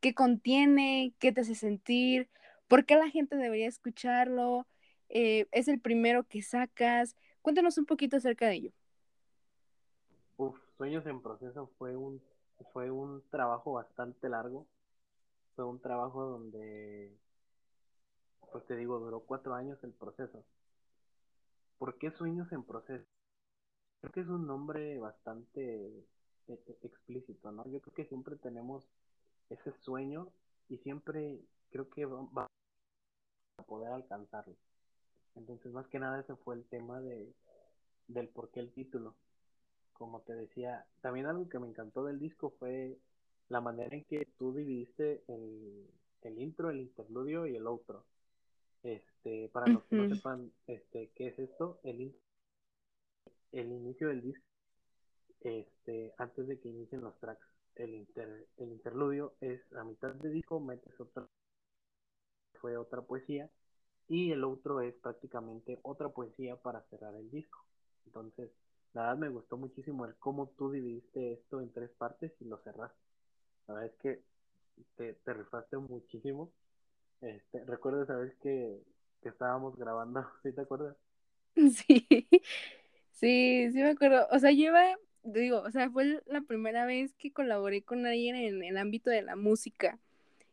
¿Qué 0.00 0.14
contiene? 0.14 1.14
¿Qué 1.18 1.32
te 1.32 1.40
hace 1.40 1.54
sentir? 1.54 2.30
¿Por 2.68 2.86
qué 2.86 2.96
la 2.96 3.10
gente 3.10 3.36
debería 3.36 3.68
escucharlo? 3.68 4.66
Eh, 5.08 5.46
¿Es 5.52 5.68
el 5.68 5.80
primero 5.80 6.24
que 6.24 6.42
sacas? 6.42 7.16
Cuéntanos 7.42 7.76
un 7.78 7.86
poquito 7.86 8.16
acerca 8.16 8.46
de 8.46 8.54
ello. 8.54 8.70
Uf, 10.36 10.56
Sueños 10.76 11.06
en 11.06 11.20
Proceso 11.20 11.70
fue 11.78 11.96
un, 11.96 12.22
fue 12.72 12.90
un 12.90 13.22
trabajo 13.30 13.72
bastante 13.72 14.28
largo. 14.28 14.66
Fue 15.54 15.64
un 15.64 15.80
trabajo 15.80 16.24
donde, 16.24 17.16
pues 18.50 18.66
te 18.66 18.76
digo, 18.76 18.98
duró 18.98 19.20
cuatro 19.20 19.54
años 19.54 19.78
el 19.84 19.92
proceso. 19.92 20.44
¿Por 21.78 21.98
qué 21.98 22.10
Sueños 22.10 22.50
en 22.52 22.64
Proceso? 22.64 23.13
Creo 24.04 24.12
que 24.12 24.20
es 24.20 24.28
un 24.28 24.46
nombre 24.46 24.98
bastante 24.98 25.86
eh, 25.86 26.02
eh, 26.48 26.78
explícito, 26.82 27.50
¿no? 27.52 27.66
Yo 27.68 27.80
creo 27.80 27.94
que 27.94 28.04
siempre 28.04 28.36
tenemos 28.36 28.84
ese 29.48 29.72
sueño 29.80 30.28
y 30.68 30.76
siempre 30.78 31.40
creo 31.70 31.88
que 31.88 32.04
va 32.04 32.46
a 33.58 33.62
poder 33.64 33.92
alcanzarlo. 33.92 34.54
Entonces, 35.36 35.72
más 35.72 35.86
que 35.88 35.98
nada 35.98 36.20
ese 36.20 36.36
fue 36.36 36.56
el 36.56 36.64
tema 36.64 37.00
de 37.00 37.32
del 38.08 38.28
por 38.28 38.50
qué 38.50 38.60
el 38.60 38.72
título. 38.72 39.14
Como 39.94 40.20
te 40.20 40.34
decía, 40.34 40.84
también 41.00 41.26
algo 41.26 41.48
que 41.48 41.58
me 41.58 41.68
encantó 41.68 42.04
del 42.04 42.18
disco 42.18 42.52
fue 42.58 42.98
la 43.48 43.62
manera 43.62 43.96
en 43.96 44.04
que 44.04 44.28
tú 44.36 44.52
dividiste 44.52 45.22
el, 45.28 45.88
el 46.22 46.38
intro, 46.38 46.68
el 46.68 46.80
interludio 46.80 47.46
y 47.46 47.56
el 47.56 47.66
outro. 47.66 48.04
Este, 48.82 49.48
para 49.48 49.72
los 49.72 49.82
que 49.84 49.96
no 49.96 50.14
sepan 50.14 50.52
este, 50.66 51.10
qué 51.14 51.28
es 51.28 51.38
esto, 51.38 51.80
el 51.84 52.02
intro 52.02 52.23
el 53.54 53.70
inicio 53.70 54.08
del 54.08 54.20
disco, 54.20 54.44
este, 55.40 56.12
antes 56.18 56.46
de 56.46 56.58
que 56.58 56.68
inicien 56.68 57.02
los 57.02 57.18
tracks, 57.20 57.46
el, 57.76 57.94
inter, 57.94 58.46
el 58.56 58.72
interludio 58.72 59.34
es 59.40 59.60
a 59.74 59.84
mitad 59.84 60.12
de 60.14 60.28
disco, 60.30 60.60
metes 60.60 60.98
otra, 61.00 61.26
fue 62.60 62.76
otra 62.76 63.02
poesía, 63.02 63.48
y 64.08 64.32
el 64.32 64.44
otro 64.44 64.80
es 64.80 64.94
prácticamente 64.96 65.78
otra 65.82 66.08
poesía 66.08 66.56
para 66.56 66.82
cerrar 66.90 67.14
el 67.14 67.30
disco. 67.30 67.64
Entonces, 68.06 68.50
la 68.92 69.02
verdad 69.02 69.18
me 69.18 69.28
gustó 69.28 69.56
muchísimo 69.56 70.04
el 70.04 70.14
cómo 70.16 70.48
tú 70.58 70.70
dividiste 70.70 71.32
esto 71.32 71.60
en 71.60 71.72
tres 71.72 71.90
partes 71.90 72.32
y 72.40 72.44
lo 72.44 72.58
cerraste. 72.58 72.98
La 73.68 73.74
verdad 73.74 73.90
es 73.90 74.00
que 74.00 74.22
te, 74.96 75.14
te 75.14 75.32
rifaste 75.32 75.76
muchísimo. 75.78 76.50
Este, 77.20 77.64
recuerdo 77.64 78.02
esa 78.02 78.16
vez 78.16 78.34
que, 78.42 78.82
que 79.22 79.28
estábamos 79.30 79.76
grabando, 79.76 80.24
¿sí 80.42 80.52
te 80.52 80.60
acuerdas? 80.60 80.96
Sí, 81.56 82.06
Sí, 83.14 83.70
sí 83.72 83.78
me 83.78 83.90
acuerdo. 83.90 84.26
O 84.30 84.38
sea, 84.38 84.50
lleva, 84.50 84.82
digo, 85.22 85.60
o 85.62 85.70
sea, 85.70 85.90
fue 85.90 86.20
la 86.26 86.40
primera 86.42 86.84
vez 86.86 87.14
que 87.14 87.32
colaboré 87.32 87.82
con 87.82 88.06
alguien 88.06 88.36
en 88.36 88.62
el 88.62 88.76
ámbito 88.76 89.10
de 89.10 89.22
la 89.22 89.36
música. 89.36 89.98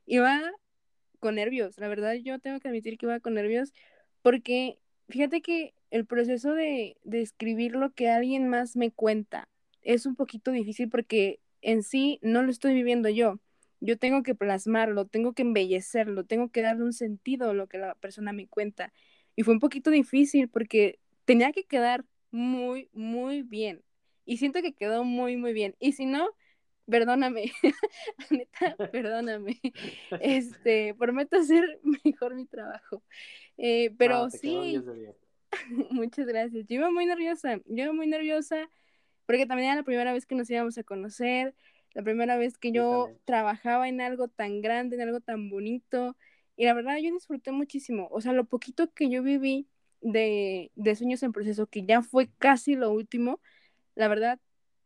Iba 0.06 0.40
con 1.20 1.36
nervios, 1.36 1.78
la 1.80 1.88
verdad 1.90 2.16
yo 2.16 2.40
tengo 2.40 2.60
que 2.60 2.70
admitir 2.70 2.98
que 2.98 3.08
iba 3.08 3.20
con 3.22 3.36
nervios 3.36 3.74
porque 4.24 4.80
fíjate 5.10 5.42
que 5.42 5.74
el 5.92 6.06
proceso 6.06 6.54
de, 6.54 6.98
de 7.04 7.22
escribir 7.22 7.74
lo 7.76 7.92
que 7.94 8.10
alguien 8.10 8.50
más 8.50 8.76
me 8.78 8.92
cuenta 8.92 9.50
es 9.84 10.06
un 10.06 10.16
poquito 10.16 10.52
difícil 10.52 10.90
porque 10.90 11.40
en 11.62 11.84
sí 11.84 12.20
no 12.24 12.44
lo 12.44 12.52
estoy 12.52 12.74
viviendo 12.74 13.10
yo. 13.10 13.40
Yo 13.82 13.98
tengo 13.98 14.24
que 14.24 14.36
plasmarlo, 14.36 15.06
tengo 15.08 15.34
que 15.34 15.44
embellecerlo, 15.44 16.26
tengo 16.26 16.50
que 16.52 16.62
darle 16.62 16.84
un 16.86 16.94
sentido 16.94 17.50
a 17.52 17.54
lo 17.54 17.68
que 17.68 17.80
la 17.80 17.96
persona 17.96 18.34
me 18.34 18.48
cuenta. 18.48 18.94
Y 19.36 19.44
fue 19.44 19.54
un 19.56 19.60
poquito 19.60 19.92
difícil 19.92 20.50
porque 20.50 21.00
tenía 21.26 21.52
que 21.52 21.64
quedar 21.66 22.06
muy, 22.32 22.90
muy 22.94 23.44
bien. 23.44 23.84
Y 24.26 24.38
siento 24.38 24.62
que 24.62 24.74
quedó 24.74 25.04
muy, 25.04 25.38
muy 25.38 25.54
bien. 25.54 25.76
Y 25.80 25.94
si 25.94 26.06
no, 26.06 26.30
perdóname, 26.86 27.52
neta, 28.32 28.76
perdóname. 28.92 29.60
Este, 30.22 30.94
prometo 30.96 31.38
hacer 31.38 31.80
mejor 32.04 32.36
mi 32.36 32.46
trabajo. 32.46 33.04
Eh, 33.58 33.94
pero 33.98 34.30
sí, 34.30 34.82
muchas 35.90 36.28
gracias. 36.28 36.66
Yo 36.68 36.76
iba 36.76 36.92
muy 36.92 37.06
nerviosa, 37.06 37.58
yo 37.66 37.84
iba 37.84 37.94
muy 37.94 38.08
nerviosa 38.08 38.70
porque 39.26 39.46
también 39.46 39.70
era 39.70 39.78
la 39.78 39.84
primera 39.84 40.14
vez 40.14 40.26
que 40.26 40.36
nos 40.36 40.50
íbamos 40.50 40.78
a 40.78 40.84
conocer, 40.84 41.56
la 41.94 42.04
primera 42.04 42.38
vez 42.38 42.58
que 42.58 42.72
yo 42.72 43.10
trabajaba 43.26 43.88
en 43.88 44.02
algo 44.02 44.28
tan 44.28 44.62
grande, 44.62 44.96
en 44.96 45.04
algo 45.04 45.22
tan 45.22 45.50
bonito. 45.50 46.18
Y 46.58 46.66
la 46.66 46.74
verdad 46.74 46.98
yo 46.98 47.14
disfruté 47.14 47.52
muchísimo. 47.52 48.08
O 48.12 48.22
sea, 48.22 48.34
lo 48.34 48.46
poquito 48.46 48.94
que 48.94 49.10
yo 49.10 49.24
viví 49.24 49.68
de, 50.02 50.72
de 50.76 50.96
Sueños 50.96 51.24
en 51.24 51.32
Proceso, 51.34 51.68
que 51.68 51.86
ya 51.86 52.02
fue 52.02 52.30
casi 52.40 52.76
lo 52.76 52.92
último, 52.92 53.42
la 53.96 54.08
verdad, 54.10 54.40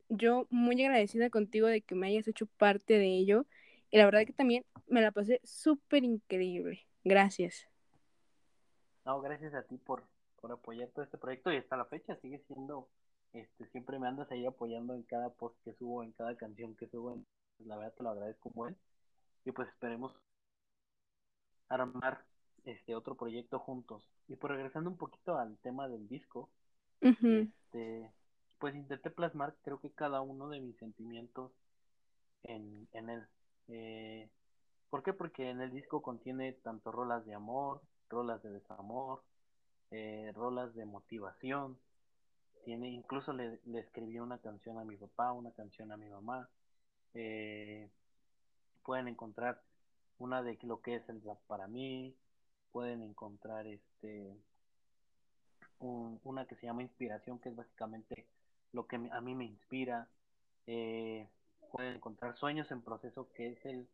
yo 0.10 0.48
muy 0.52 0.82
agradecida 0.84 1.30
contigo 1.30 1.68
de 1.68 1.82
que 1.84 1.96
me 1.96 2.08
hayas 2.08 2.28
hecho 2.28 2.48
parte 2.48 2.96
de 3.00 3.08
ello. 3.18 3.48
Y 3.92 3.98
la 3.98 4.06
verdad 4.06 4.26
que 4.28 4.34
también 4.34 4.66
me 4.88 5.02
la 5.02 5.12
pasé 5.14 5.42
súper 5.46 6.04
increíble. 6.06 6.88
Gracias. 7.04 7.68
No, 9.06 9.22
gracias 9.22 9.54
a 9.54 9.64
ti 9.64 9.78
por, 9.78 10.04
por 10.42 10.52
apoyar 10.52 10.90
todo 10.90 11.06
este 11.06 11.18
proyecto 11.18 11.52
y 11.52 11.58
hasta 11.58 11.78
la 11.78 11.86
fecha 11.86 12.16
sigue 12.18 12.40
siendo 12.48 12.90
Este, 13.34 13.66
siempre 13.70 14.00
me 14.00 14.08
andas 14.08 14.30
ahí 14.32 14.46
apoyando 14.46 14.96
en 14.96 15.04
cada 15.04 15.30
post 15.32 15.58
que 15.64 15.74
subo, 15.76 16.04
en 16.04 16.12
cada 16.14 16.36
canción 16.38 16.76
que 16.76 16.88
subo. 16.88 17.24
La 17.60 17.78
verdad 17.78 17.94
te 17.98 18.04
lo 18.04 18.10
agradezco 18.10 18.52
muy 18.56 18.76
Y 19.46 19.52
pues 19.54 19.70
esperemos 19.70 20.14
armar 21.70 22.26
este 22.66 22.96
otro 22.96 23.16
proyecto 23.16 23.60
juntos. 23.60 24.10
Y 24.28 24.36
pues 24.36 24.52
regresando 24.52 24.90
un 24.90 24.98
poquito 24.98 25.38
al 25.38 25.58
tema 25.60 25.88
del 25.88 26.08
disco, 26.08 26.50
este, 27.02 28.12
pues 28.58 28.76
intenté 28.76 29.12
plasmar 29.12 29.56
creo 29.64 29.80
que 29.80 29.92
cada 29.92 30.22
uno 30.22 30.50
de 30.50 30.60
mis 30.60 30.76
sentimientos 30.78 31.52
en, 32.44 32.88
en 32.94 33.10
él. 33.10 33.28
Eh, 33.68 34.30
¿Por 34.90 35.04
qué? 35.04 35.14
Porque 35.14 35.50
en 35.50 35.62
el 35.62 35.72
disco 35.72 36.02
contiene 36.02 36.54
tanto 36.54 36.92
rolas 36.92 37.26
de 37.26 37.34
amor, 37.34 37.82
rolas 38.10 38.42
de 38.44 38.52
desamor, 38.52 39.24
eh, 39.92 40.32
rolas 40.34 40.74
de 40.76 40.86
motivación. 40.86 41.78
Tiene, 42.64 42.90
incluso 42.90 43.34
le, 43.34 43.60
le, 43.66 43.80
escribí 43.80 44.20
una 44.20 44.40
canción 44.40 44.80
a 44.80 44.84
mi 44.84 44.98
papá, 44.98 45.32
una 45.32 45.52
canción 45.52 45.92
a 45.92 45.98
mi 45.98 46.10
mamá. 46.10 46.50
Eh, 47.14 47.90
pueden 48.84 49.08
encontrar 49.08 49.62
una 50.18 50.42
de 50.42 50.58
lo 50.64 50.82
que 50.82 50.96
es 50.96 51.10
el 51.10 51.22
rap 51.22 51.40
para 51.48 51.68
mí. 51.68 52.16
Pueden 52.76 53.04
encontrar 53.04 53.68
este 53.68 54.36
una 55.80 56.46
que 56.46 56.58
se 56.58 56.66
llama 56.66 56.84
inspiración, 56.84 57.40
que 57.40 57.48
es 57.48 57.56
básicamente 57.56 58.28
lo 58.74 58.86
que 58.86 58.98
a 58.98 59.22
mí 59.22 59.34
me 59.34 59.46
inspira. 59.46 60.10
Eh, 60.68 61.26
pueden 61.72 61.96
encontrar 61.96 62.36
sueños 62.36 62.70
en 62.72 62.82
proceso, 62.82 63.32
que 63.32 63.54
es 63.54 63.66
el 63.66 63.88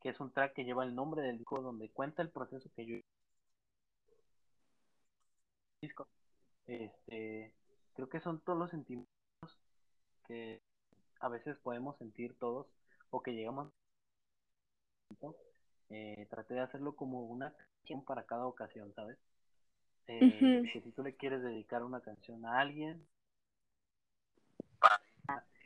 que 0.00 0.08
es 0.08 0.18
un 0.18 0.32
track 0.32 0.54
que 0.54 0.64
lleva 0.64 0.84
el 0.84 0.94
nombre 0.94 1.20
del 1.20 1.36
disco 1.36 1.60
donde 1.60 1.90
cuenta 1.90 2.22
el 2.22 2.30
proceso 2.30 2.70
que 2.74 2.86
yo 2.86 2.96
disco 5.82 6.08
este 6.64 7.52
creo 7.92 8.08
que 8.08 8.20
son 8.20 8.40
todos 8.40 8.58
los 8.58 8.70
sentimientos 8.70 9.10
que 10.26 10.62
a 11.20 11.28
veces 11.28 11.58
podemos 11.58 11.98
sentir 11.98 12.34
todos 12.38 12.66
o 13.10 13.22
que 13.22 13.34
llegamos 13.34 13.70
eh, 15.90 16.26
traté 16.30 16.54
de 16.54 16.60
hacerlo 16.60 16.96
como 16.96 17.20
una 17.20 17.54
canción 17.86 18.04
para 18.04 18.24
cada 18.24 18.46
ocasión 18.46 18.92
sabes 18.94 19.18
eh, 20.08 20.70
que 20.72 20.80
si 20.82 20.92
tú 20.92 21.02
le 21.02 21.16
quieres 21.16 21.42
dedicar 21.42 21.82
una 21.82 22.00
canción 22.00 22.44
a 22.44 22.60
alguien 22.60 23.06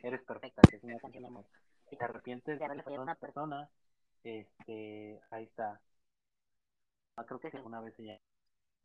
eres 0.03 0.21
perfecta 0.23 0.61
que 0.69 0.77
es 0.77 0.83
una 0.83 0.99
canción 0.99 1.25
amor 1.25 1.45
si 1.89 1.95
te 1.95 2.03
arrepientes 2.03 2.59
de 2.59 2.65
haberle 2.65 2.83
fallado 2.83 3.01
a 3.01 3.05
una 3.05 3.15
persona 3.15 3.69
este, 4.23 5.19
ahí 5.31 5.45
está. 5.45 5.81
Ah, 7.15 7.25
creo 7.25 7.39
que 7.39 7.51
una 7.63 7.81
vez 7.81 7.95
ya. 7.97 8.19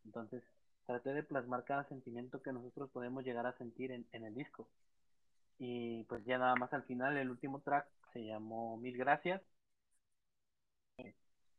Entonces, 0.05 0.43
traté 0.87 1.12
de 1.12 1.23
plasmar 1.23 1.64
cada 1.64 1.85
sentimiento 1.88 2.43
que 2.43 2.52
nosotros 2.52 2.90
podemos 2.90 3.25
llegar 3.25 3.47
a 3.47 3.57
sentir 3.59 3.93
en, 3.93 4.07
en 4.12 4.25
el 4.25 4.35
disco. 4.35 4.69
Y 5.59 6.05
pues 6.05 6.25
ya 6.25 6.38
nada 6.38 6.55
más 6.57 6.73
al 6.73 6.85
final, 6.85 7.16
el 7.16 7.31
último 7.31 7.61
track 7.61 7.88
se 8.12 8.25
llamó 8.25 8.76
Mil 8.78 8.97
Gracias. 8.97 9.43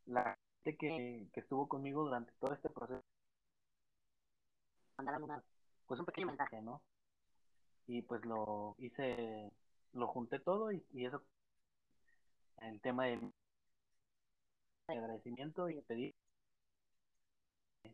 La 0.06 0.38
que, 0.62 1.28
que 1.32 1.40
estuvo 1.40 1.68
conmigo 1.68 2.04
durante 2.04 2.32
todo 2.40 2.52
este 2.52 2.68
proceso 2.68 3.02
pues 5.86 6.00
un 6.00 6.06
pequeño 6.06 6.26
mensaje, 6.26 6.60
¿no? 6.60 6.82
Y 7.86 8.02
pues 8.02 8.24
lo 8.24 8.76
hice, 8.78 9.50
lo 9.92 10.06
junté 10.08 10.38
todo 10.40 10.70
y, 10.70 10.84
y 10.92 11.06
eso, 11.06 11.22
el 12.60 12.80
tema 12.80 13.06
de 13.06 13.18
de 14.88 14.94
agradecimiento 14.94 15.68
y 15.68 15.80
pedir, 15.82 16.14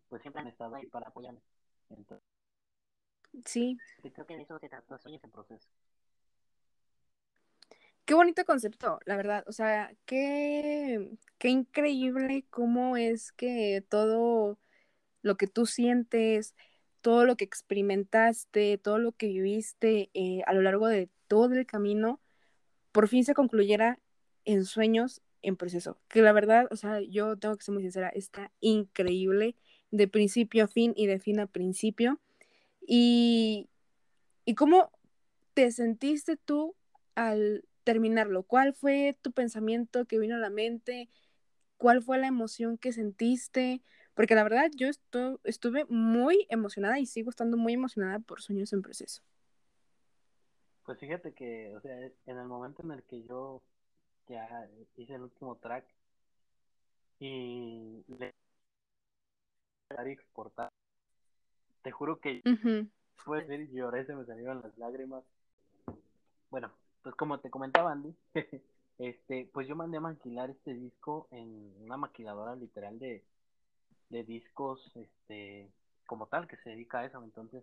pues 0.09 0.23
siempre 0.23 0.43
han 0.43 0.49
estado 0.49 0.77
ahí 0.77 0.87
para 0.87 1.09
apoyarme. 1.09 1.41
Entonces, 1.91 2.25
sí. 3.45 3.77
Creo 4.01 4.27
que 4.27 4.41
eso 4.41 4.59
se 4.59 4.69
trató, 4.69 4.97
en 5.07 5.15
ese 5.15 5.29
proceso. 5.29 5.69
Qué 8.05 8.13
bonito 8.15 8.45
concepto, 8.45 8.99
la 9.07 9.17
verdad. 9.17 9.45
O 9.47 9.53
sea, 9.53 9.95
qué, 10.05 11.11
qué 11.39 11.49
increíble 11.49 12.45
cómo 12.51 12.97
es 12.99 13.33
que 13.33 13.83
todo 13.89 14.59
lo 15.23 15.37
que 15.37 15.47
tú 15.47 15.65
sientes, 15.67 16.55
todo 17.01 17.25
lo 17.25 17.37
que 17.37 17.45
experimentaste, 17.45 18.79
todo 18.79 18.99
lo 18.99 19.13
que 19.13 19.29
viviste 19.29 20.11
eh, 20.15 20.43
a 20.47 20.53
lo 20.53 20.63
largo 20.63 20.87
de 20.89 21.09
todo 21.29 21.55
el 21.55 21.67
camino, 21.67 22.21
por 22.93 23.09
fin 23.09 23.25
se 23.25 23.35
concluyera 23.35 23.99
en 24.45 24.67
sueños 24.67 25.23
en 25.43 25.57
proceso. 25.57 25.99
Que 26.09 26.23
la 26.23 26.33
verdad, 26.33 26.67
o 26.71 26.77
sea, 26.77 27.01
yo 27.01 27.39
tengo 27.39 27.57
que 27.57 27.65
ser 27.65 27.75
muy 27.75 27.83
sincera, 27.83 28.11
está 28.11 28.53
increíble 28.61 29.57
de 29.91 30.09
principio 30.09 30.65
a 30.65 30.69
fin 30.69 30.93
y 30.97 31.07
de 31.07 31.19
fin 31.21 31.41
a 31.41 31.47
principio. 31.47 32.21
Y, 32.87 33.69
y 34.45 34.55
cómo 34.55 34.91
te 35.55 35.71
sentiste 35.73 36.37
tú 36.37 36.77
al 37.15 37.65
terminarlo? 37.85 38.43
¿Cuál 38.43 38.75
fue 38.75 39.17
tu 39.23 39.33
pensamiento 39.33 40.07
que 40.07 40.19
vino 40.19 40.35
a 40.35 40.39
la 40.39 40.51
mente? 40.51 41.09
¿Cuál 41.77 42.03
fue 42.03 42.19
la 42.19 42.27
emoción 42.27 42.79
que 42.79 42.93
sentiste? 42.93 43.83
Porque 44.15 44.35
la 44.35 44.43
verdad 44.43 44.71
yo 44.75 44.89
estuve 44.89 45.85
muy 45.89 46.47
emocionada 46.49 46.99
y 46.99 47.07
sigo 47.07 47.31
estando 47.31 47.57
muy 47.57 47.75
emocionada 47.75 48.19
por 48.19 48.43
Sueños 48.43 48.73
en 48.73 48.83
Proceso. 48.83 49.23
Pues 50.85 50.99
fíjate 50.99 51.33
que, 51.33 51.75
o 51.77 51.81
sea, 51.81 51.97
en 51.99 52.39
el 52.39 52.47
momento 52.47 52.83
en 52.83 52.93
el 52.93 53.03
que 53.05 53.23
yo 53.23 53.63
ya 54.29 54.69
hice 54.97 55.15
el 55.15 55.23
último 55.23 55.57
track 55.57 55.85
y 57.19 58.05
le 58.19 58.33
exportar. 60.07 60.69
Te 61.83 61.91
juro 61.91 62.19
que 62.19 62.43
fue 63.17 63.47
y 63.49 63.75
lloré, 63.75 64.05
se 64.07 64.15
me 64.15 64.25
salieron 64.25 64.61
las 64.63 64.77
lágrimas. 64.79 65.25
Bueno, 66.51 66.73
pues 67.05 67.15
como 67.15 67.39
te 67.39 67.51
comentaba 67.51 67.93
Andy, 67.93 68.13
este, 68.99 69.49
pues 69.55 69.69
yo 69.69 69.77
mandé 69.77 69.99
a 69.99 70.01
maquilar 70.01 70.51
este 70.51 70.75
disco 70.75 71.29
en 71.31 71.73
una 71.85 71.97
maquiladora 71.97 72.57
literal 72.57 72.99
de, 72.99 73.23
de 74.09 74.25
discos, 74.25 74.91
este, 74.97 75.71
como 76.07 76.27
tal, 76.27 76.49
que 76.49 76.57
se 76.57 76.71
dedica 76.71 76.99
a 76.99 77.07
eso. 77.07 77.23
Entonces, 77.23 77.63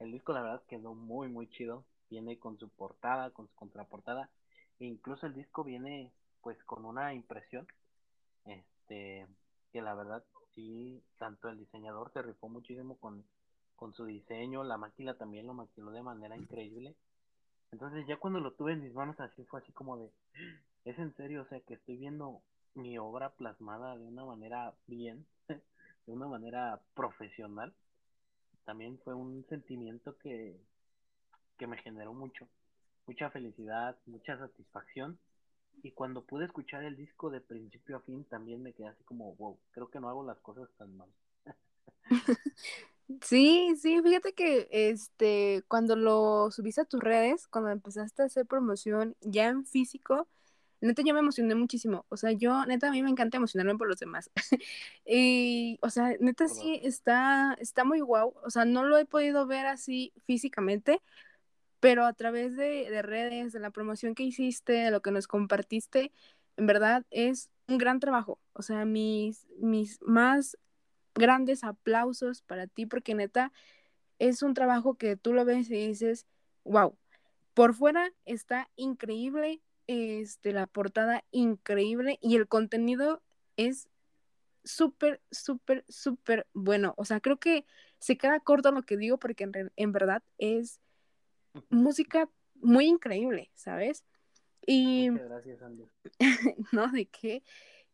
el 0.00 0.10
disco 0.10 0.32
la 0.32 0.42
verdad 0.42 0.62
quedó 0.68 0.94
muy, 0.94 1.28
muy 1.28 1.48
chido. 1.48 1.84
Viene 2.10 2.40
con 2.40 2.58
su 2.58 2.68
portada, 2.68 3.30
con 3.30 3.46
su 3.46 3.54
contraportada 3.54 4.28
incluso 4.86 5.26
el 5.26 5.34
disco 5.34 5.64
viene 5.64 6.12
pues 6.42 6.62
con 6.64 6.84
una 6.84 7.12
impresión 7.14 7.66
este 8.46 9.26
que 9.72 9.82
la 9.82 9.94
verdad 9.94 10.24
sí 10.54 11.02
tanto 11.18 11.48
el 11.48 11.58
diseñador 11.58 12.12
se 12.12 12.22
rifó 12.22 12.48
muchísimo 12.48 12.96
con, 12.96 13.24
con 13.76 13.94
su 13.94 14.04
diseño 14.06 14.64
la 14.64 14.78
máquina 14.78 15.14
también 15.14 15.46
lo 15.46 15.54
maquiló 15.54 15.90
de 15.90 16.02
manera 16.02 16.36
increíble 16.36 16.94
entonces 17.72 18.06
ya 18.06 18.16
cuando 18.16 18.40
lo 18.40 18.52
tuve 18.52 18.72
en 18.72 18.82
mis 18.82 18.94
manos 18.94 19.18
así 19.20 19.44
fue 19.44 19.60
así 19.60 19.72
como 19.72 19.98
de 19.98 20.10
es 20.84 20.98
en 20.98 21.14
serio 21.16 21.42
o 21.42 21.46
sea 21.46 21.60
que 21.60 21.74
estoy 21.74 21.96
viendo 21.96 22.42
mi 22.74 22.98
obra 22.98 23.30
plasmada 23.30 23.96
de 23.96 24.04
una 24.04 24.24
manera 24.24 24.74
bien 24.86 25.26
de 25.48 26.12
una 26.12 26.26
manera 26.26 26.80
profesional 26.94 27.74
también 28.64 28.98
fue 29.04 29.14
un 29.14 29.44
sentimiento 29.48 30.16
que 30.18 30.60
que 31.58 31.66
me 31.66 31.76
generó 31.78 32.14
mucho 32.14 32.48
mucha 33.10 33.28
felicidad, 33.30 33.96
mucha 34.06 34.38
satisfacción. 34.38 35.18
Y 35.82 35.90
cuando 35.90 36.22
pude 36.22 36.44
escuchar 36.44 36.84
el 36.84 36.96
disco 36.96 37.28
de 37.28 37.40
principio 37.40 37.96
a 37.96 38.00
fin, 38.00 38.24
también 38.24 38.62
me 38.62 38.72
quedé 38.72 38.86
así 38.86 39.02
como, 39.02 39.34
wow, 39.34 39.58
creo 39.72 39.90
que 39.90 39.98
no 39.98 40.08
hago 40.08 40.24
las 40.24 40.38
cosas 40.38 40.68
tan 40.78 40.96
mal. 40.96 41.08
Sí, 43.22 43.74
sí, 43.76 44.00
fíjate 44.02 44.34
que 44.34 44.68
este, 44.70 45.64
cuando 45.68 45.96
lo 45.96 46.50
subiste 46.52 46.82
a 46.82 46.84
tus 46.84 47.00
redes, 47.00 47.48
cuando 47.48 47.70
empezaste 47.70 48.22
a 48.22 48.26
hacer 48.26 48.46
promoción 48.46 49.16
ya 49.20 49.48
en 49.48 49.64
físico, 49.64 50.28
neta 50.80 51.02
yo 51.02 51.12
me 51.14 51.20
emocioné 51.20 51.54
muchísimo. 51.56 52.06
O 52.08 52.16
sea, 52.16 52.32
yo, 52.32 52.64
neta, 52.66 52.88
a 52.88 52.90
mí 52.92 53.02
me 53.02 53.10
encanta 53.10 53.36
emocionarme 53.38 53.76
por 53.78 53.88
los 53.88 53.98
demás. 53.98 54.30
y, 55.04 55.78
o 55.82 55.90
sea, 55.90 56.14
neta 56.20 56.48
sí 56.48 56.80
está, 56.84 57.56
está 57.60 57.84
muy 57.84 58.00
guau. 58.00 58.34
O 58.44 58.50
sea, 58.50 58.64
no 58.64 58.84
lo 58.84 58.96
he 58.98 59.06
podido 59.06 59.46
ver 59.46 59.66
así 59.66 60.12
físicamente, 60.26 61.02
pero 61.80 62.06
a 62.06 62.12
través 62.12 62.56
de, 62.56 63.02
redes, 63.02 63.52
de 63.52 63.60
la 63.60 63.70
promoción 63.70 64.14
que 64.14 64.24
hiciste, 64.24 64.72
de 64.74 64.90
lo 64.90 65.02
que 65.02 65.10
nos 65.12 65.26
compartiste, 65.26 66.12
en 66.56 66.66
verdad 66.66 67.04
es 67.10 67.50
un 67.68 67.78
gran 67.78 68.00
trabajo. 68.00 68.38
O 68.52 68.62
sea, 68.62 68.84
mis, 68.84 69.46
mis 69.58 70.00
más 70.02 70.56
grandes 71.14 71.64
aplausos 71.64 72.42
para 72.42 72.66
ti, 72.66 72.86
porque 72.86 73.14
neta, 73.14 73.52
es 74.18 74.42
un 74.42 74.54
trabajo 74.54 74.94
que 74.94 75.16
tú 75.16 75.32
lo 75.32 75.44
ves 75.44 75.70
y 75.70 75.88
dices, 75.88 76.26
wow, 76.64 76.96
por 77.54 77.74
fuera 77.74 78.12
está 78.24 78.70
increíble, 78.76 79.60
este, 79.86 80.52
la 80.52 80.66
portada 80.66 81.24
increíble 81.30 82.18
y 82.20 82.36
el 82.36 82.46
contenido 82.46 83.22
es 83.56 83.88
súper, 84.64 85.20
súper, 85.30 85.84
súper 85.88 86.46
bueno. 86.52 86.94
O 86.96 87.04
sea, 87.04 87.20
creo 87.20 87.38
que 87.38 87.64
se 87.98 88.16
queda 88.16 88.40
corto 88.40 88.70
lo 88.70 88.82
que 88.82 88.96
digo 88.96 89.18
porque 89.18 89.44
en, 89.44 89.72
en 89.74 89.92
verdad 89.92 90.22
es 90.38 90.80
música 91.68 92.28
muy 92.54 92.86
increíble, 92.86 93.50
¿sabes? 93.54 94.04
Y... 94.66 95.10
Muchas 95.10 95.28
gracias, 95.28 95.62
Andy. 95.62 95.84
no, 96.72 96.90
¿de 96.92 97.06
qué? 97.06 97.42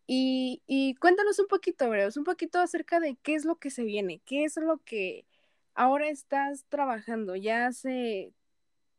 Y, 0.08 0.96
cuéntanos 1.00 1.38
un 1.38 1.48
poquito, 1.48 1.88
Breos, 1.90 2.16
un 2.16 2.24
poquito 2.24 2.60
acerca 2.60 3.00
de 3.00 3.16
qué 3.22 3.34
es 3.34 3.44
lo 3.44 3.56
que 3.56 3.70
se 3.70 3.82
viene, 3.82 4.20
qué 4.24 4.44
es 4.44 4.56
lo 4.56 4.78
que 4.78 5.26
ahora 5.74 6.08
estás 6.08 6.64
trabajando. 6.68 7.34
Ya 7.34 7.66
hace 7.66 8.32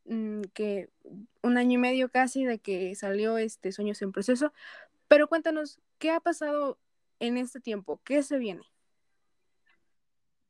mm, 0.06 0.42
que 0.54 0.90
un 1.42 1.58
año 1.58 1.74
y 1.74 1.78
medio 1.78 2.10
casi 2.10 2.46
de 2.46 2.60
que 2.60 2.94
salió 2.96 3.38
este 3.38 3.72
Sueños 3.72 4.02
en 4.02 4.12
Proceso, 4.12 4.52
pero 5.08 5.30
cuéntanos, 5.30 5.80
¿qué 5.98 6.12
ha 6.12 6.20
pasado 6.20 6.78
en 7.20 7.38
este 7.38 7.62
tiempo? 7.62 8.02
¿Qué 8.04 8.22
se 8.24 8.38
viene? 8.38 8.64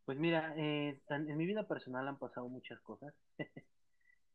Pues 0.05 0.17
mira, 0.17 0.53
eh, 0.57 0.99
en 1.09 1.37
mi 1.37 1.45
vida 1.45 1.67
personal 1.67 2.07
han 2.07 2.17
pasado 2.17 2.47
muchas 2.47 2.79
cosas. 2.79 3.13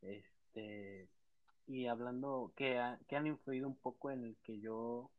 este, 0.03 1.09
y 1.67 1.87
hablando 1.87 2.53
que, 2.55 2.81
que 3.09 3.17
han 3.17 3.27
influido 3.27 3.67
un 3.67 3.77
poco 3.77 4.11
en 4.11 4.25
el 4.25 4.37
que 4.45 4.61
yo 4.61 5.11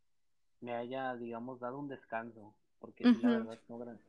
me 0.63 0.73
haya, 0.73 1.13
digamos, 1.17 1.59
dado 1.59 1.77
un 1.77 1.89
descanso, 1.89 2.55
porque 2.79 3.03
la 3.21 3.29
verdad 3.31 3.59
no, 3.67 3.99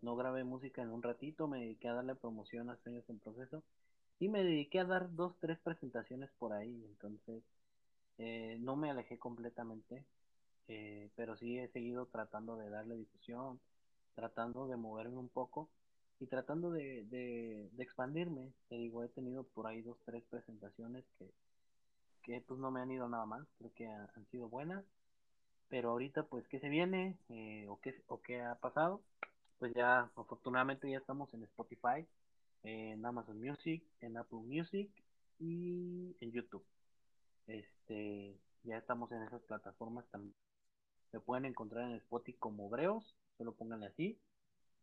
no 0.00 0.16
grabé 0.16 0.44
música 0.44 0.80
en 0.80 0.90
un 0.90 1.02
ratito, 1.02 1.48
me 1.48 1.58
dediqué 1.58 1.88
a 1.88 1.94
darle 1.94 2.14
promoción 2.14 2.70
a 2.70 2.76
Sueños 2.76 3.04
en 3.08 3.18
Proceso 3.18 3.64
y 4.20 4.28
me 4.28 4.44
dediqué 4.44 4.78
a 4.78 4.84
dar 4.84 5.12
dos, 5.16 5.34
tres 5.40 5.58
presentaciones 5.58 6.30
por 6.38 6.52
ahí, 6.52 6.84
entonces 6.88 7.42
eh, 8.18 8.58
no 8.60 8.76
me 8.76 8.90
alejé 8.90 9.18
completamente, 9.18 10.04
eh, 10.68 11.10
pero 11.16 11.36
sí 11.36 11.58
he 11.58 11.66
seguido 11.72 12.06
tratando 12.06 12.56
de 12.58 12.70
darle 12.70 12.94
difusión, 12.94 13.58
tratando 14.14 14.68
de 14.68 14.76
moverme 14.76 15.18
un 15.18 15.28
poco 15.28 15.68
y 16.20 16.26
tratando 16.26 16.70
de, 16.70 17.04
de, 17.06 17.82
expandirme. 17.82 18.52
Te 18.68 18.76
digo, 18.76 19.02
he 19.02 19.08
tenido 19.08 19.42
por 19.42 19.66
ahí 19.66 19.82
dos, 19.82 19.98
tres 20.04 20.22
presentaciones 20.30 21.04
que, 21.18 21.28
que 22.22 22.40
pues 22.40 22.60
no 22.60 22.70
me 22.70 22.82
han 22.82 22.92
ido 22.92 23.08
nada 23.08 23.26
mal, 23.26 23.48
creo 23.58 23.72
que 23.74 23.88
han 23.88 24.26
sido 24.30 24.48
buenas. 24.48 24.84
Pero 25.68 25.90
ahorita, 25.90 26.24
pues, 26.24 26.46
¿qué 26.48 26.60
se 26.60 26.68
viene? 26.68 27.16
Eh, 27.28 27.66
o, 27.68 27.80
qué, 27.80 27.94
¿O 28.06 28.20
qué 28.20 28.40
ha 28.40 28.54
pasado? 28.56 29.02
Pues 29.58 29.72
ya, 29.74 30.10
afortunadamente, 30.16 30.90
ya 30.90 30.98
estamos 30.98 31.32
en 31.34 31.42
Spotify, 31.44 32.06
en 32.62 33.04
Amazon 33.04 33.40
Music, 33.40 33.82
en 34.00 34.16
Apple 34.16 34.40
Music 34.40 34.90
y 35.38 36.16
en 36.20 36.32
YouTube. 36.32 36.64
Este, 37.46 38.36
ya 38.64 38.78
estamos 38.78 39.10
en 39.12 39.22
esas 39.22 39.42
plataformas 39.42 40.04
también. 40.10 40.34
Se 41.10 41.20
pueden 41.20 41.44
encontrar 41.44 41.88
en 41.88 41.96
Spotify 41.96 42.36
como 42.38 42.68
Breos, 42.68 43.14
solo 43.38 43.52
pónganle 43.52 43.86
así. 43.86 44.18